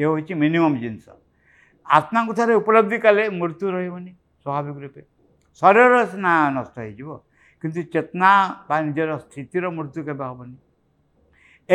ଏ 0.00 0.04
ହେଉଛି 0.08 0.34
ମିନିମମ୍ 0.42 0.76
ଜିନିଷ 0.82 1.06
ଆତ୍ମାକୁ 1.98 2.30
ଥରେ 2.38 2.52
ଉପଲବ୍ଧି 2.62 2.96
କଲେ 3.06 3.22
ମୃତ୍ୟୁ 3.40 3.66
ରହିବନି 3.76 4.12
ସ୍ୱାଭାବିକ 4.42 4.76
ରୂପେ 4.84 5.02
ଶରୀରର 5.60 5.94
ସିନା 6.12 6.32
ନଷ୍ଟ 6.56 6.74
ହେଇଯିବ 6.84 7.08
କିନ୍ତୁ 7.60 7.80
ଚେତନା 7.94 8.30
ବା 8.68 8.76
ନିଜର 8.88 9.10
ସ୍ଥିତିର 9.24 9.64
ମୃତ୍ୟୁ 9.78 10.00
କେବେ 10.08 10.24
ହେବନି 10.30 10.56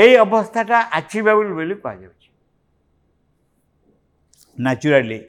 ଏଇ 0.01 0.13
ଅବସ୍ଥାଟା 0.25 0.77
ଆଚିଭେବୁଲ୍ 0.99 1.51
ବୋଲି 1.57 1.75
କୁହାଯାଉଛି 1.83 2.29
naturally 4.65 5.19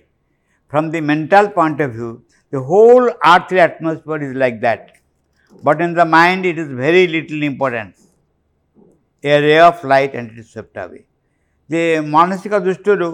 from 0.71 0.89
the 0.95 1.01
mental 1.09 1.49
point 1.59 1.79
of 1.89 1.95
view 2.01 2.11
The 2.51 2.61
whole 2.61 3.05
earthly 3.33 3.61
atmosphere 3.61 4.23
is 4.29 4.35
like 4.37 4.61
that. 4.61 4.99
But 5.65 5.81
in 5.81 5.95
the 5.95 6.05
mind, 6.05 6.47
it 6.47 6.59
is 6.59 6.69
very 6.69 7.07
little 7.09 7.43
importance. 7.43 8.07
A 9.25 9.41
ray 9.45 9.59
of 9.59 9.83
light 9.83 10.15
and 10.15 10.31
it 10.33 10.39
is 10.39 10.47
swept 10.55 10.77
away. 10.85 11.03
যে 11.73 11.81
ମାନସିକ 12.15 12.59
ଦୃଷ୍ଟିରୁ 12.65 13.07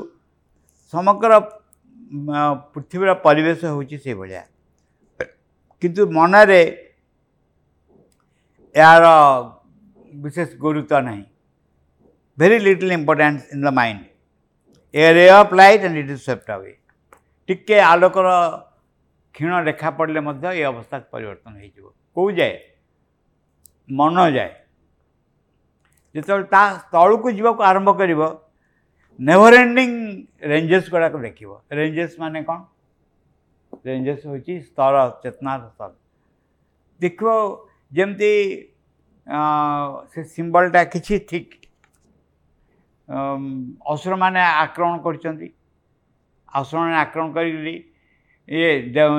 ସମଗ୍ର 0.94 1.36
ପୃଥିବୀର 2.72 3.12
ପରିବେଶ 3.26 3.62
ହେଉଛି 3.74 3.98
ସେଇଭଳିଆ 4.06 4.42
କିନ୍ତୁ 5.84 6.06
ମନରେ 6.16 6.58
ଏହାର 8.80 9.06
ବିଶେଷ 10.26 10.60
ଗୁରୁତ୍ୱ 10.66 11.06
ନାହିଁ 11.06 11.24
very 12.44 12.58
little 12.68 12.92
importance 12.98 13.48
in 13.56 13.64
the 13.68 13.72
mind. 13.80 14.04
A 14.92 15.04
ray 15.20 15.26
of 15.40 15.56
light 15.62 15.88
and 15.90 15.96
it 16.02 16.12
is 16.16 16.20
swept 16.28 16.52
away. 16.58 16.76
ଟିକେ 17.46 17.80
ଆଲୋକର 17.92 18.36
କ୍ଷୀଣ 19.36 19.60
ରେଖା 19.68 19.90
ପଡ଼ିଲେ 19.98 20.20
ମଧ୍ୟ 20.28 20.46
ଏ 20.60 20.64
ଅବସ୍ଥା 20.72 20.96
ପରିବର୍ତ୍ତନ 21.12 21.54
ହୋଇଯିବ 21.62 21.86
କେଉଁ 22.18 22.30
ଯାଏ 22.38 22.54
ମନ 24.00 24.16
ଯାଏ 24.36 24.52
ଯେତେବେଳେ 26.16 26.46
ତା 26.56 26.62
ତଳକୁ 26.94 27.28
ଯିବାକୁ 27.38 27.62
ଆରମ୍ଭ 27.70 27.94
କରିବ 28.00 28.20
ନେଭର 29.30 29.54
ଏଣ୍ଡିଂ 29.62 29.92
ରେଞ୍ଜେସ୍ 30.54 30.88
ଗୁଡ଼ାକ 30.94 31.14
ଦେଖିବ 31.26 31.50
ରେଞ୍ଜେସ୍ 31.80 32.14
ମାନେ 32.24 32.42
କ'ଣ 32.50 32.58
ରେଞ୍ଜେସ୍ 33.88 34.22
ହେଉଛି 34.28 34.54
ସ୍ତର 34.68 35.04
ଚେତନାର 35.22 35.60
ସ୍ତର 35.72 35.90
ଦେଖିବ 37.04 37.36
ଯେମିତି 37.98 38.30
ସେ 40.12 40.26
ସିମ୍ବଲଟା 40.36 40.82
କିଛି 40.96 41.18
ଠିକ୍ 41.32 41.52
ଅସୁରମାନେ 43.94 44.42
ଆକ୍ରମଣ 44.64 45.02
କରିଛନ୍ତି 45.06 45.48
ଅସୁରମାନେ 46.60 46.96
ଆକ୍ରମଣ 47.06 47.34
କରିକିରି 47.40 47.74
ଇଏ 48.50 48.70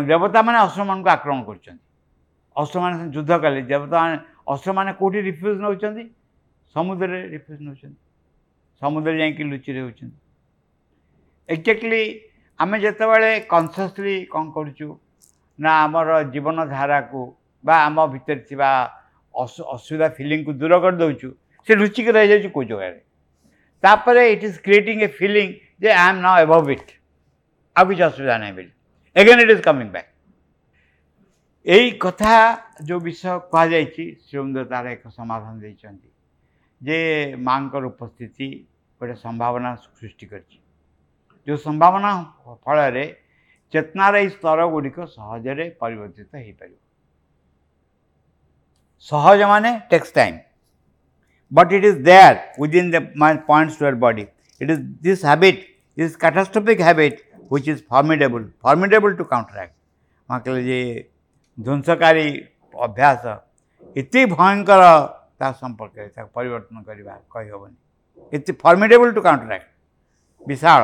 ଦେବତାମାନେ 0.08 0.58
ଅସ୍ତ୍ରମାନଙ୍କୁ 0.66 1.10
ଆକ୍ରମଣ 1.18 1.44
କରୁଛନ୍ତି 1.50 1.76
ଅସ୍ତ୍ରମାନେ 2.64 2.96
ଯୁଦ୍ଧ 3.18 3.32
କଲେ 3.46 3.62
ଦେବତାମାନେ 3.72 4.16
ଅସ୍ତ୍ରମାନେ 4.56 4.90
କେଉଁଠି 5.02 5.20
ରିଫ୍ୟୁଜ୍ 5.30 5.60
ନେଉଛନ୍ତି 5.66 6.04
ସମୁଦ୍ରରେ 6.78 7.20
ରିଫ୍ୟୁଜ୍ 7.36 7.62
ନେଉଛନ୍ତି 7.66 8.02
ସମୁଦ୍ରରେ 8.84 9.16
ଯାଇକି 9.22 9.44
ଲୁଚି 9.54 9.72
ରହୁଛନ୍ତି 9.80 10.20
ଏକ୍ଜାକ୍ଟଲି 11.56 12.02
ଆମେ 12.66 12.76
ଯେତେବେଳେ 12.88 13.32
କନସିୟସ୍ଲି 13.54 14.16
କ'ଣ 14.34 14.46
କରୁଛୁ 14.58 14.88
ନା 15.66 15.72
ଆମର 15.86 16.10
ଜୀବନଧାରାକୁ 16.36 17.22
ବା 17.70 17.76
ଆମ 17.88 17.98
ଭିତରେ 18.16 18.42
ଥିବା 18.52 18.70
ଅସୁବିଧା 19.76 20.08
ଫିଲିଙ୍ଗକୁ 20.20 20.60
ଦୂର 20.66 20.74
କରିଦେଉଛୁ 20.88 21.28
ସେ 21.68 21.72
ଲୁଚିକି 21.82 22.12
ରହିଯାଉଛି 22.20 22.50
କେଉଁ 22.56 22.66
ଜାଗାରେ 22.74 23.00
ତାପରେ 23.88 24.22
it 24.36 24.46
is 24.52 24.60
creating 24.68 25.04
a 25.08 25.10
feeling 25.18 25.52
ଯେ 25.84 25.90
I 26.04 26.10
am 26.12 26.20
no 26.26 26.30
above 26.46 26.68
it 26.78 26.90
ଆଉ 27.80 27.84
କିଛି 27.92 28.04
ଅସୁବିଧା 28.10 28.36
ନାହିଁ 28.44 28.54
ବୋଲି 28.60 28.72
again 29.22 29.40
it 29.40 29.50
is 29.52 29.60
coming 29.64 29.90
back 29.94 30.06
यही 31.68 31.90
कथा 32.02 32.30
जो 32.84 32.98
विषय 33.00 33.40
कहुई 33.54 34.06
श्रीमंदिर 34.30 34.64
तार 34.72 34.88
एक 34.88 35.02
समाधान 35.08 35.60
दे 35.60 35.74
जे 36.86 37.36
माँ 37.50 37.60
को 37.72 37.82
उपस्थित 37.88 38.32
गोटे 39.00 39.14
संभावना 39.16 39.74
सृष्टि 39.84 40.26
कर 40.26 40.42
जो 41.48 41.58
संभावना 41.66 42.14
फल 42.66 43.02
चेतनार 43.74 44.18
स्तर 44.30 44.66
गुड़िकजे 44.72 45.70
परिवर्तित 45.82 46.28
हो 46.36 46.68
सहज 49.12 49.42
मान 49.52 49.72
takes 49.90 50.14
time 50.16 50.40
but 51.60 51.74
it 51.80 51.86
is 51.86 51.98
there 52.10 52.40
within 52.62 52.92
the 52.98 53.02
points 53.22 53.78
to 53.80 53.86
our 53.86 53.96
body 54.08 54.26
it 54.62 54.70
is 54.70 54.78
this 55.10 55.26
habit 55.26 55.66
this 56.00 56.16
catastrophic 56.26 56.82
habit 56.90 57.22
which 57.50 57.68
is 57.68 57.82
formidable, 57.94 58.44
formidable 58.68 59.14
to 59.22 59.26
counteract. 59.36 59.74
ମାକେଲେ 60.32 60.60
ଧ୍ୱଂସକାରୀ 61.66 62.30
ଅଭ୍ୟାସ 62.86 63.24
ଏତେ 64.02 64.22
ଭୟଙ୍କର 64.36 64.84
ତା 65.42 65.48
ସମ୍ପର୍କରେ 65.62 66.08
ତାକୁ 66.16 66.30
ପରିବର୍ତ୍ତନ 66.38 66.78
କରିବା 66.90 67.16
କହିହେବନି 67.34 67.78
ଏତେ 68.36 68.52
formidable 68.64 69.12
to 69.18 69.22
counteract 69.28 69.68
Vishal 70.52 70.82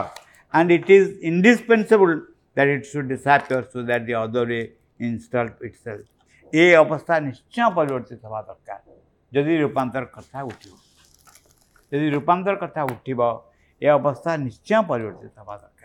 and 0.57 0.69
it 0.79 0.91
is 0.97 1.07
indispensable 1.31 2.15
that 2.57 2.69
it 2.75 2.85
should 2.91 3.07
disappear 3.13 3.65
so 3.71 3.77
that 3.89 4.03
the 4.09 4.13
other 4.23 4.41
way 4.49 4.61
install 5.07 5.53
itself 5.85 6.03
ଏ 6.61 6.63
ଅବସ୍ଥା 6.83 7.15
ନିଶ୍ଚୟ 7.27 7.65
ପରିବର୍ତ୍ତିତ 7.77 8.21
ହେବା 8.27 8.39
ଦରକାର 8.49 8.81
ଯଦି 9.35 9.53
ରୂପାନ୍ତର 9.65 10.03
କଥା 10.17 10.39
ଉଠିବ 10.51 10.73
ଯଦି 11.91 12.07
ରୂପାନ୍ତର 12.17 12.53
କଥା 12.63 12.81
ଉଠିବ 12.93 13.21
ଏ 13.85 13.87
ଅବସ୍ଥା 13.99 14.31
ନିଶ୍ଚୟ 14.47 14.77
ପରିବର୍ତ୍ତିତ 14.91 15.33
ହେବା 15.41 15.55
ଦରକାର 15.63 15.78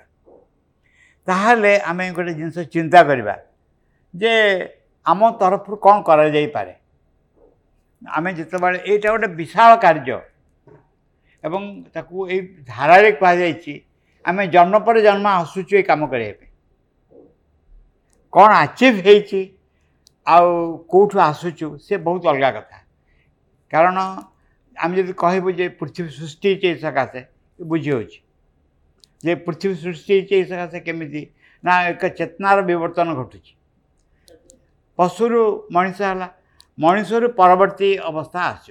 ତାହେଲେ 1.30 1.70
ଆମେ 1.90 2.04
ଗୋଟେ 2.16 2.32
ଜିନିଷ 2.38 2.64
ଚିନ୍ତା 2.74 3.00
କରିବା 3.10 3.34
ଯେ 4.22 4.32
ଆମ 5.12 5.20
ତରଫରୁ 5.42 5.76
କ'ଣ 5.86 5.96
କରାଯାଇପାରେ 6.08 6.74
ଆମେ 8.20 8.30
ଯେତେବେଳେ 8.40 8.78
ଏଇଟା 8.92 9.08
ଗୋଟେ 9.14 9.28
ବିଶାଳ 9.40 9.70
କାର୍ଯ୍ୟ 9.84 10.18
ଏବଂ 11.48 11.62
ତାକୁ 11.96 12.16
ଏଇ 12.34 12.40
ଧାରାରେ 12.72 13.10
କୁହାଯାଇଛି 13.22 13.74
ଆମେ 14.32 14.42
ଜନ୍ମ 14.56 14.80
ପରେ 14.88 15.00
ଜନ୍ମ 15.08 15.26
ଆସୁଛୁ 15.40 15.74
ଏ 15.80 15.82
କାମ 15.90 16.00
କରିବା 16.14 16.34
ପାଇଁ 16.40 16.52
କ'ଣ 18.38 18.50
ଆଚିଭ୍ 18.64 18.98
ହେଇଛି 19.08 19.40
ଆଉ 20.34 20.50
କେଉଁଠୁ 20.94 21.16
ଆସୁଛୁ 21.30 21.68
ସେ 21.86 21.94
ବହୁତ 22.08 22.24
ଅଲଗା 22.34 22.50
କଥା 22.58 22.78
କାରଣ 23.76 23.98
ଆମେ 24.84 24.92
ଯଦି 25.00 25.12
କହିବୁ 25.24 25.48
ଯେ 25.62 25.66
ପୃଥିବୀ 25.80 26.10
ସୃଷ୍ଟି 26.20 26.46
ହେଇଛି 26.54 26.66
ଏ 26.72 26.74
ସକାଶେ 26.84 27.20
ବୁଝି 27.74 27.90
ହେଉଛି 27.94 28.18
जे 29.24 29.34
पृथ्वी 29.48 29.74
सृष्टि 29.82 30.20
से 30.50 30.80
कमी 30.88 31.26
ना 31.64 31.74
एक 31.88 32.04
चेतनार 32.16 32.62
बर्तन 32.76 33.12
घटू 33.22 33.38
पशु 34.98 35.28
मनीष 35.76 36.00
है 36.00 36.14
मनीषर 36.84 37.26
परवर्त 37.38 37.80
अवस्था 38.10 38.40
as 38.48 38.66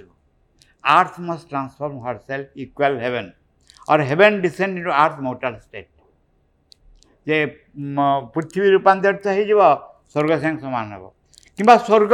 earth 0.98 1.14
must 1.30 1.48
transform 1.48 1.98
herself 2.30 2.56
equal 2.64 2.98
heaven 3.02 3.32
और 3.92 4.00
heaven 4.10 4.40
descend 4.40 4.78
in 4.78 4.90
earth 5.02 5.18
mortal 5.26 5.54
state 5.58 5.88
जे 7.28 7.44
पृथ्वी 8.34 8.70
रूपातरित 8.70 9.28
स्वर्ग 10.12 10.38
सां 10.42 10.56
सामान 10.66 10.92
हे 10.92 11.02
कि 11.60 11.78
स्वर्ग 11.86 12.10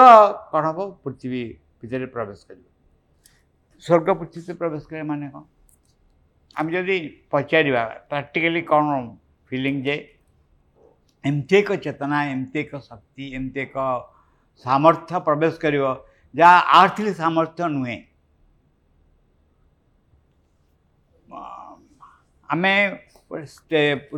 कौन 0.52 0.64
हम 0.64 0.90
पृथ्वी 1.04 1.44
भितर 1.82 2.06
प्रवेश 2.18 2.44
कर 2.48 2.62
स्वर्ग 3.86 4.10
पृथ्वी 4.20 4.42
से 4.42 4.54
प्रवेश 4.62 4.86
कर 4.90 5.02
मान 5.12 5.28
कौन 5.28 5.46
ଆମେ 6.58 6.72
ଯଦି 6.74 6.94
ପଚାରିବା 7.32 7.82
ପ୍ରାକ୍ଟିକାଲି 8.12 8.60
କ'ଣ 8.70 8.96
ଫିଲିଂ 9.52 9.76
ଯେ 9.88 9.94
ଏମିତି 11.30 11.54
ଏକ 11.60 11.76
ଚେତନା 11.84 12.18
ଏମିତି 12.34 12.58
ଏକ 12.64 12.80
ଶକ୍ତି 12.88 13.24
ଏମିତି 13.38 13.60
ଏକ 13.66 13.76
ସାମର୍ଥ୍ୟ 14.64 15.20
ପ୍ରବେଶ 15.28 15.52
କରିବ 15.64 15.84
ଯାହା 16.40 16.56
ଆର୍ଥଲି 16.80 17.12
ସାମର୍ଥ୍ୟ 17.22 17.70
ନୁହେଁ 17.76 17.96
ଆମେ 22.54 22.72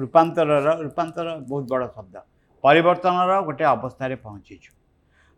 ରୂପାନ୍ତରର 0.02 0.68
ରୂପାନ୍ତର 0.84 1.28
ବହୁତ 1.50 1.66
ବଡ଼ 1.72 1.84
ଶବ୍ଦ 1.96 2.14
ପରିବର୍ତ୍ତନର 2.66 3.32
ଗୋଟେ 3.48 3.64
ଅବସ୍ଥାରେ 3.76 4.14
ପହଞ୍ଚିଛୁ 4.26 4.70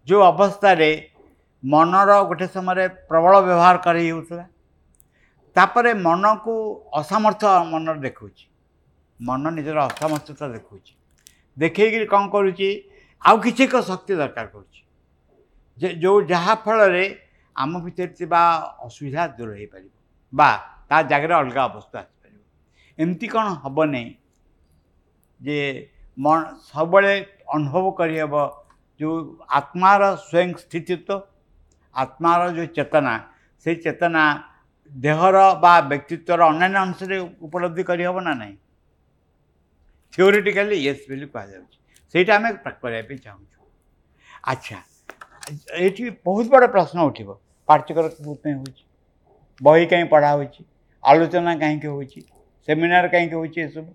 ଯେଉଁ 0.09 0.23
ଅବସ୍ଥାରେ 0.33 0.91
ମନର 1.75 2.11
ଗୋଟେ 2.31 2.47
ସମୟରେ 2.57 2.85
ପ୍ରବଳ 3.11 3.35
ବ୍ୟବହାର 3.47 3.77
କରାଯାଉଥିଲା 3.87 4.45
ତାପରେ 5.57 5.91
ମନକୁ 6.07 6.53
ଅସାମର୍ଥ୍ୟ 7.01 7.51
ମନରେ 7.73 8.01
ଦେଖାଉଛି 8.07 8.45
ମନ 9.27 9.47
ନିଜର 9.59 9.79
ଅସାମର୍ଥ୍ୟତା 9.91 10.47
ଦେଖାଉଛି 10.55 10.93
ଦେଖେଇକିରି 11.63 12.07
କ'ଣ 12.15 12.25
କରୁଛି 12.35 12.69
ଆଉ 13.29 13.37
କିଛି 13.45 13.61
ଏକ 13.67 13.77
ଶକ୍ତି 13.91 14.15
ଦରକାର 14.21 14.47
କରୁଛି 14.55 14.81
ଯେ 15.83 15.89
ଯେଉଁ 16.03 16.17
ଯାହାଫଳରେ 16.33 17.05
ଆମ 17.65 17.73
ଭିତରେ 17.85 18.11
ଥିବା 18.21 18.41
ଅସୁବିଧା 18.87 19.25
ଦୂର 19.39 19.51
ହୋଇପାରିବ 19.59 19.95
ବା 20.39 20.51
ତା 20.91 20.97
ଜାଗାରେ 21.13 21.35
ଅଲଗା 21.41 21.63
ଅବସ୍ଥା 21.71 21.97
ଆସିପାରିବ 22.03 22.41
ଏମିତି 23.07 23.27
କ'ଣ 23.35 23.47
ହେବ 23.67 23.81
ନାହିଁ 23.95 24.11
ଯେ 25.47 25.57
ସବୁବେଳେ 26.71 27.15
ଅନୁଭବ 27.57 27.85
କରିହେବ 28.01 28.33
ଯେଉଁ 29.01 29.15
ଆତ୍ମାର 29.61 30.03
ସ୍ୱୟଂ 30.27 30.49
ସ୍ଥିତିତ୍ୱ 30.65 31.13
ଆତ୍ମାର 32.03 32.41
ଯେଉଁ 32.57 32.69
ଚେତନା 32.79 33.15
ସେଇ 33.65 33.75
ଚେତନା 33.87 34.23
ଦେହର 35.03 35.39
ବା 35.63 35.73
ବ୍ୟକ୍ତିତ୍ୱର 35.91 36.43
ଅନ୍ୟାନ୍ୟ 36.51 36.77
ଅଂଶରେ 36.87 37.17
ଉପଲବ୍ଧି 37.47 37.83
କରିହେବ 37.91 38.17
ନା 38.27 38.35
ନାହିଁ 38.43 38.55
ଥିଓରିଟିକାଲି 40.15 40.77
ୟେସ୍ 40.85 41.03
ବୋଲି 41.11 41.27
କୁହାଯାଉଛି 41.33 41.77
ସେଇଟା 42.13 42.33
ଆମେ 42.39 42.49
କରିବା 42.83 43.01
ପାଇଁ 43.09 43.19
ଚାହୁଁଛୁ 43.27 43.59
ଆଚ୍ଛା 44.53 44.79
ଏଠି 45.87 46.05
ବହୁତ 46.29 46.47
ବଡ଼ 46.55 46.65
ପ୍ରଶ୍ନ 46.77 46.97
ଉଠିବ 47.11 47.29
ପାଠ୍ୟକ୍ରମ 47.71 48.05
କେଉଁଥିପାଇଁ 48.15 48.55
ହେଉଛି 48.61 48.83
ବହି 49.67 49.85
କାହିଁ 49.91 50.07
ପଢ଼ା 50.15 50.31
ହେଉଛି 50.37 50.61
ଆଲୋଚନା 51.11 51.53
କାହିଁକି 51.63 51.87
ହେଉଛି 51.95 52.21
ସେମିନାର 52.67 53.05
କାହିଁକି 53.15 53.35
ହେଉଛି 53.41 53.59
ଏସବୁ 53.67 53.91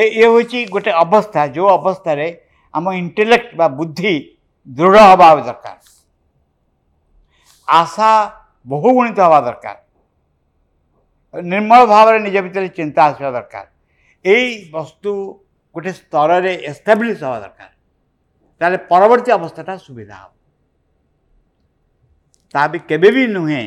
ଏ 0.00 0.02
ଇଏ 0.18 0.24
ହେଉଛି 0.34 0.58
ଗୋଟେ 0.74 0.90
ଅବସ୍ଥା 1.04 1.40
ଯେଉଁ 1.54 1.66
ଅବସ୍ଥାରେ 1.78 2.26
ଆମ 2.76 2.86
ଇଣ୍ଟେଲେକ୍ଟ 3.02 3.48
ବା 3.60 3.66
ବୁଦ୍ଧି 3.80 4.14
ଦୃଢ଼ 4.76 4.96
ହେବା 5.10 5.26
ଦରକାର 5.44 5.74
ଆଶା 7.80 8.10
ಬಹುಗುಣಿತ 8.72 9.20
ಹವ 9.28 9.34
ದರಕಾರ 9.48 9.76
ନିର୍ମଳ 11.52 11.80
ଭାବରେ 11.92 12.18
ନିଜ 12.26 12.36
ଭିତରେ 12.46 12.68
ଚିନ୍ତା 12.78 13.00
ଆସିବା 13.08 13.28
ଦରକାର 13.36 13.66
ଏଇ 14.32 14.48
ବସ୍ତୁ 14.74 15.10
ଗୋଟେ 15.76 15.92
ସ୍ତରରେ 16.00 16.52
ଏଷ୍ଟାବ୍ଲିଶ୍ 16.70 17.22
ହେବା 17.24 17.38
ଦରକାର 17.44 17.70
ତାହେଲେ 18.58 18.78
ପରବର୍ତ୍ତୀ 18.90 19.30
ଅବସ୍ଥାଟା 19.38 19.72
ସୁବିଧା 19.86 20.16
ହେବ 20.22 20.32
ତା 22.54 22.62
ବି 22.72 22.78
କେବେ 22.90 23.10
ବି 23.16 23.22
ନୁହେଁ 23.36 23.62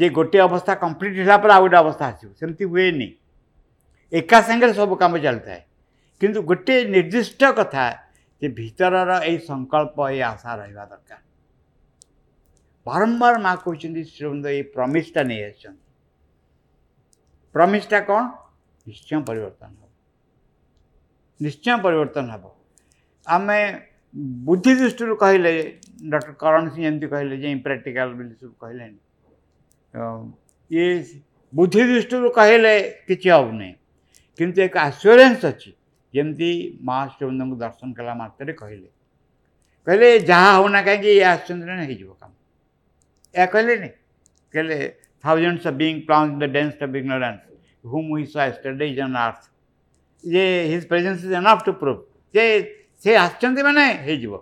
ଯେ 0.00 0.06
ଗୋଟିଏ 0.18 0.40
ଅବସ୍ଥା 0.48 0.72
କମ୍ପ୍ଲିଟ୍ 0.84 1.16
ହେଲା 1.22 1.36
ପରେ 1.44 1.52
ଆଉ 1.58 1.62
ଗୋଟେ 1.66 1.78
ଅବସ୍ଥା 1.84 2.04
ଆସିବ 2.10 2.30
ସେମିତି 2.40 2.64
ହୁଏନି 2.72 3.08
ଏକା 4.20 4.38
ସାଙ୍ଗରେ 4.48 4.72
ସବୁ 4.80 4.94
କାମ 5.04 5.12
ଚାଲିଥାଏ 5.26 5.60
କିନ୍ତୁ 6.20 6.40
ଗୋଟିଏ 6.50 6.78
ନିର୍ଦ୍ଦିଷ୍ଟ 6.94 7.42
କଥା 7.60 7.84
ଯେ 8.42 8.46
ଭିତରର 8.58 9.10
ଏଇ 9.30 9.36
ସଂକଳ୍ପ 9.50 9.96
ଏଇ 10.16 10.20
ଆଶା 10.32 10.50
ରହିବା 10.60 10.84
ଦରକାର 10.92 11.20
बारंबार 12.86 13.36
माँ 13.42 13.56
कहते 13.66 14.02
श्रीवृंद 14.16 14.46
ये 14.46 14.60
प्रमिशा 14.74 15.22
नहीं 15.28 15.70
आमिशा 17.62 17.98
कौन 18.10 18.26
निश्चय 18.88 19.20
पर 19.28 19.36
निश्चय 21.42 21.76
पर 21.86 22.28
आम 23.36 23.48
बुद्धि 24.48 24.74
दृष्टि 24.74 25.04
कहले 25.22 25.52
डर 26.12 26.30
करण 26.44 26.68
सिंह 26.74 26.86
एमती 26.86 27.06
कहले 27.14 27.54
प्राक्टिकाल 27.66 28.10
सब 28.20 28.54
कहले 28.62 28.86
ये 30.76 30.86
बुद्धि 31.60 31.82
दृष्टि 31.90 32.18
कहले 32.38 32.78
कि 33.10 33.28
हम 33.28 33.60
कि 34.38 34.52
एक 34.62 34.76
आश्योरेन्स 34.86 35.44
अच्छी 35.52 35.74
जमी 36.22 36.52
माँ 36.90 37.06
श्रीवृंद 37.18 37.58
दर्शन 37.64 37.92
कला 37.98 38.14
मात्र 38.22 38.52
कहले 38.64 38.86
कहले 39.86 40.18
जहाँ 40.32 40.58
हूं 40.60 40.68
ना 40.70 40.82
कहीं 40.88 41.20
आश्चर्य 41.34 41.96
हो 42.04 42.18
Aquilini. 43.40 43.92
Thousands 45.20 45.64
of 45.66 45.76
beings 45.76 46.04
plunged 46.06 46.34
in 46.34 46.38
the 46.38 46.48
depths 46.48 46.80
of 46.80 46.94
ignorance, 46.94 47.42
whom 47.82 48.10
we 48.10 48.24
saw 48.26 48.46
yesterday 48.46 48.90
is 48.92 48.98
on 49.00 49.16
earth. 49.16 49.48
ये 50.24 50.68
his 50.70 50.84
presence 50.86 51.22
is 51.24 51.32
enough 51.40 51.64
to 51.64 51.72
prove. 51.80 51.98
ଯେ 52.34 52.42
ସେ 53.04 53.14
ଆସିଛନ୍ତି 53.24 53.62
ମାନେ 53.66 53.82
ହେଇଯିବ 54.06 54.34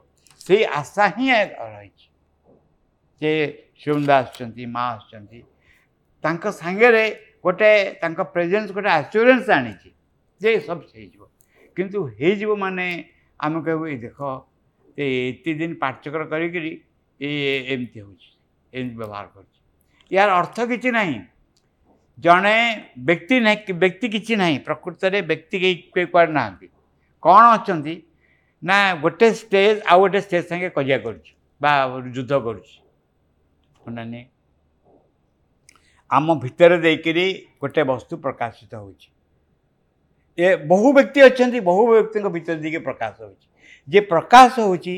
ସେଇ 0.47 0.63
ଆଶା 0.81 1.05
ହିଁ 1.17 1.27
ରହିଛି 1.75 2.07
ଯେ 3.25 3.31
ସୁମଦା 3.85 4.15
ଆସୁଛନ୍ତି 4.25 4.65
ମା 4.77 4.85
ଆସୁଛନ୍ତି 4.95 5.41
ତାଙ୍କ 6.27 6.45
ସାଙ୍ଗରେ 6.61 7.03
ଗୋଟେ 7.49 7.71
ତାଙ୍କ 8.05 8.21
ପ୍ରେଜେନ୍ସ 8.37 8.69
ଗୋଟେ 8.79 8.91
ଆସ୍ୟୁରାନ୍ସ 9.01 9.49
ଆଣିଛି 9.59 9.91
ଯେ 10.47 10.51
ସବୁ 10.69 10.83
ହେଇଯିବ 10.97 11.23
କିନ୍ତୁ 11.77 11.99
ହେଇଯିବ 12.21 12.51
ମାନେ 12.65 12.87
ଆମେ 13.47 13.59
କହିବୁ 13.67 13.85
ଏଇ 13.93 13.99
ଦେଖ 14.07 14.19
ଏତେ 15.11 15.51
ଦିନ 15.63 15.73
ପାଠଚକର 15.85 16.23
କରିକିରି 16.37 16.71
ଏ 17.27 17.29
ଏମିତି 17.75 17.99
ହେଉଛି 18.03 18.29
ଏମିତି 18.79 18.97
ବ୍ୟବହାର 19.01 19.29
କରୁଛି 19.35 20.17
ଏହାର 20.17 20.31
ଅର୍ଥ 20.41 20.59
କିଛି 20.73 20.91
ନାହିଁ 20.99 21.19
ଜଣେ 22.27 22.57
ବ୍ୟକ୍ତି 23.09 23.37
ନାହିଁ 23.47 23.73
ବ୍ୟକ୍ତି 23.83 24.07
କିଛି 24.15 24.35
ନାହିଁ 24.43 24.59
ପ୍ରକୃତରେ 24.69 25.21
ବ୍ୟକ୍ତି 25.31 25.57
କେହି 25.63 25.75
କୁଆଡ଼େ 25.95 26.33
ନାହାନ୍ତି 26.39 26.67
କ'ଣ 27.27 27.43
ଅଛନ୍ତି 27.59 27.95
ନା 28.69 28.77
ଗୋଟେ 29.05 29.27
ଷ୍ଟେଜ୍ 29.41 29.77
ଆଉ 29.95 29.99
ଗୋଟେ 30.05 30.21
ଷ୍ଟେଜ୍ 30.27 30.45
ସାଙ୍ଗେ 30.51 30.71
କଜିଆ 30.79 30.99
କରୁଛି 31.07 31.31
ବା 31.63 31.73
ଯୁଦ୍ଧ 32.19 32.35
କରୁଛି 32.47 32.75
ମାନେ 33.97 34.21
ଆମ 36.17 36.27
ଭିତରେ 36.45 36.77
ଦେଇକରି 36.87 37.27
ଗୋଟେ 37.63 37.83
ବସ୍ତୁ 37.93 38.15
ପ୍ରକାଶିତ 38.27 38.73
ହେଉଛି 38.83 39.07
ଏ 40.47 40.47
ବହୁ 40.71 40.87
ବ୍ୟକ୍ତି 40.99 41.19
ଅଛନ୍ତି 41.29 41.59
ବହୁ 41.71 41.83
ବ୍ୟକ୍ତିଙ୍କ 41.93 42.27
ଭିତରେ 42.37 42.59
ଦେଇକି 42.65 42.81
ପ୍ରକାଶ 42.89 43.15
ହେଉଛି 43.27 43.45
ଯେ 43.93 44.01
ପ୍ରକାଶ 44.13 44.53
ହେଉଛି 44.69 44.95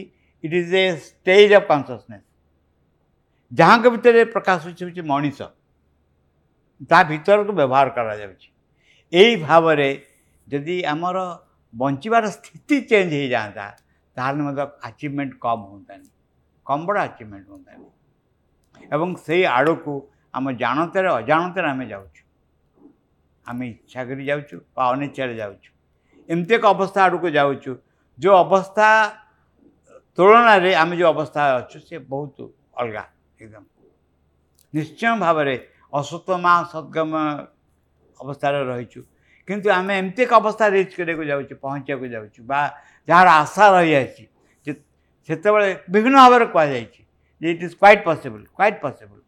it 0.47 0.55
is 0.62 0.72
a 0.83 0.85
stage 1.07 1.51
of 1.59 1.66
consciousness 1.70 2.26
ଯାହାଙ୍କ 3.59 3.86
ଭିତରେ 3.94 4.22
ପ୍ରକାଶ 4.34 4.61
ହେଉଛି 4.66 4.82
ହେଉଛି 4.84 5.03
ମଣିଷ 5.11 5.38
ତା 6.90 6.99
ଭିତରକୁ 7.11 7.53
ବ୍ୟବହାର 7.59 7.90
କରାଯାଉଛି 7.99 8.49
ଏଇ 9.20 9.32
ଭାବରେ 9.47 9.88
ଯଦି 10.53 10.76
ଆମର 10.92 11.16
ବଞ୍ଚିବାର 11.82 12.24
ସ୍ଥିତି 12.36 12.76
ଚେଞ୍ଜ 12.90 13.12
ହୋଇଯାଆନ୍ତା 13.22 13.66
ତାହେଲେ 14.18 14.42
ମଧ୍ୟ 14.47 14.64
ଆଚିଭମେଣ୍ଟ 14.88 15.32
କମ୍ 15.47 15.62
ହୁଅନ୍ତାନି 15.70 16.09
କମ୍ 16.68 16.82
ବଡ଼ 16.88 16.99
ଆଚିଭମେଣ୍ଟ 17.07 17.47
ହୁଅନ୍ତାନି 17.53 17.84
ଏବଂ 18.94 19.09
ସେଇ 19.26 19.42
ଆଡ଼କୁ 19.59 19.94
ଆମ 20.36 20.44
ଜାଣତରେ 20.62 21.09
ଅଜାଣତରେ 21.20 21.68
ଆମେ 21.74 21.84
ଯାଉଛୁ 21.92 22.18
ଆମେ 23.51 23.64
ଇଚ୍ଛା 23.72 24.01
କରି 24.09 24.22
ଯାଉଛୁ 24.30 24.57
ବା 24.76 24.82
ଅନିଚ୍ଛାରେ 24.94 25.34
ଯାଉଛୁ 25.42 25.68
ଏମିତି 26.32 26.53
ଏକ 26.59 26.64
ଅବସ୍ଥା 26.76 27.01
ଆଡ଼କୁ 27.07 27.26
ଯାଉଛୁ 27.38 27.72
ଯେଉଁ 28.22 28.34
ଅବସ୍ଥା 28.44 28.86
ତୁଳନାରେ 30.18 30.70
ଆମେ 30.82 30.94
ଯେଉଁ 31.01 31.11
ଅବସ୍ଥା 31.14 31.42
ଅଛୁ 31.61 31.76
ସେ 31.88 31.97
ବହୁତ 32.12 32.36
ଅଲଗା 32.80 33.03
एकदम 33.43 33.64
ନିଶ୍ଚୟ 34.76 35.12
ଭାବରେ 35.24 35.55
ଅସୁସ୍ଥ 35.99 36.28
ମା 36.45 36.55
ସଦ୍ଗମ 36.72 37.12
ଅବସ୍ଥାରେ 38.22 38.61
ରହିଛୁ 38.70 39.01
କିନ୍ତୁ 39.49 39.68
ଆମେ 39.78 39.93
ଏମିତି 40.01 40.20
ଏକ 40.26 40.32
ଅବସ୍ଥା 40.43 40.64
ରିଚ୍ 40.76 40.91
କରିବାକୁ 40.99 41.24
ଯାଉଛୁ 41.30 41.55
ପହଞ୍ଚିବାକୁ 41.64 42.07
ଯାଉଛୁ 42.14 42.41
ବା 42.51 42.61
ଯାହାର 43.11 43.28
ଆଶା 43.43 43.64
ରହିଯାଇଛି 43.76 44.24
ସେତେବେଳେ 45.26 45.68
ବିଭିନ୍ନ 45.95 46.16
ଭାବରେ 46.24 46.47
କୁହାଯାଇଛି 46.55 47.01
ଯେ 47.43 47.47
it 47.53 47.62
is 47.68 47.74
quite 47.82 48.03
possible 48.09 48.45
quite 48.59 48.78
possible 48.84 49.22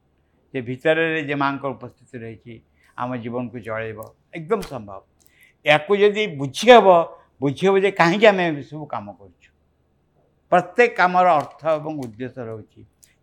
ଯେ 0.54 0.59
ଭିତରରେ 0.68 1.20
ଯେ 1.28 1.34
ମାଆଙ୍କର 1.42 1.70
ଉପସ୍ଥିତି 1.76 2.16
ରହିଛି 2.24 2.54
ଆମ 3.02 3.11
ଜୀବନକୁ 3.22 3.59
ଚଳେଇବ 3.66 3.98
ଏକଦମ 4.38 4.61
ସମ୍ଭବ 4.74 5.00
ୟାକୁ 5.72 5.92
ଯଦି 6.02 6.22
ବୁଝିହେବ 6.42 6.86
ବୁଝିହେବ 7.42 7.74
ଯେ 7.84 7.90
କାହିଁକି 8.00 8.26
ଆମେ 8.32 8.44
ଏସବୁ 8.62 8.84
କାମ 8.94 9.06
କରୁଛୁ 9.20 9.50
ପ୍ରତ୍ୟେକ 10.50 10.90
କାମର 11.00 11.26
ଅର୍ଥ 11.40 11.61
ଏବଂ 11.78 11.92
ଉଦ୍ଦେଶ୍ୟ 12.04 12.38
ରହୁଛି 12.50 12.80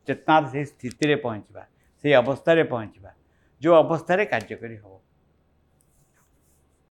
चेतना 0.07 0.39
से 0.51 0.63
स्थित 0.65 0.93
पहुँचवा 1.23 1.65
से 2.03 2.13
अवस्था 2.13 2.63
पहुँचवा 2.63 3.13
जो 3.61 3.75
अवस्था 3.81 4.23
कार्यकारी 4.23 4.75
हाँ 4.75 5.04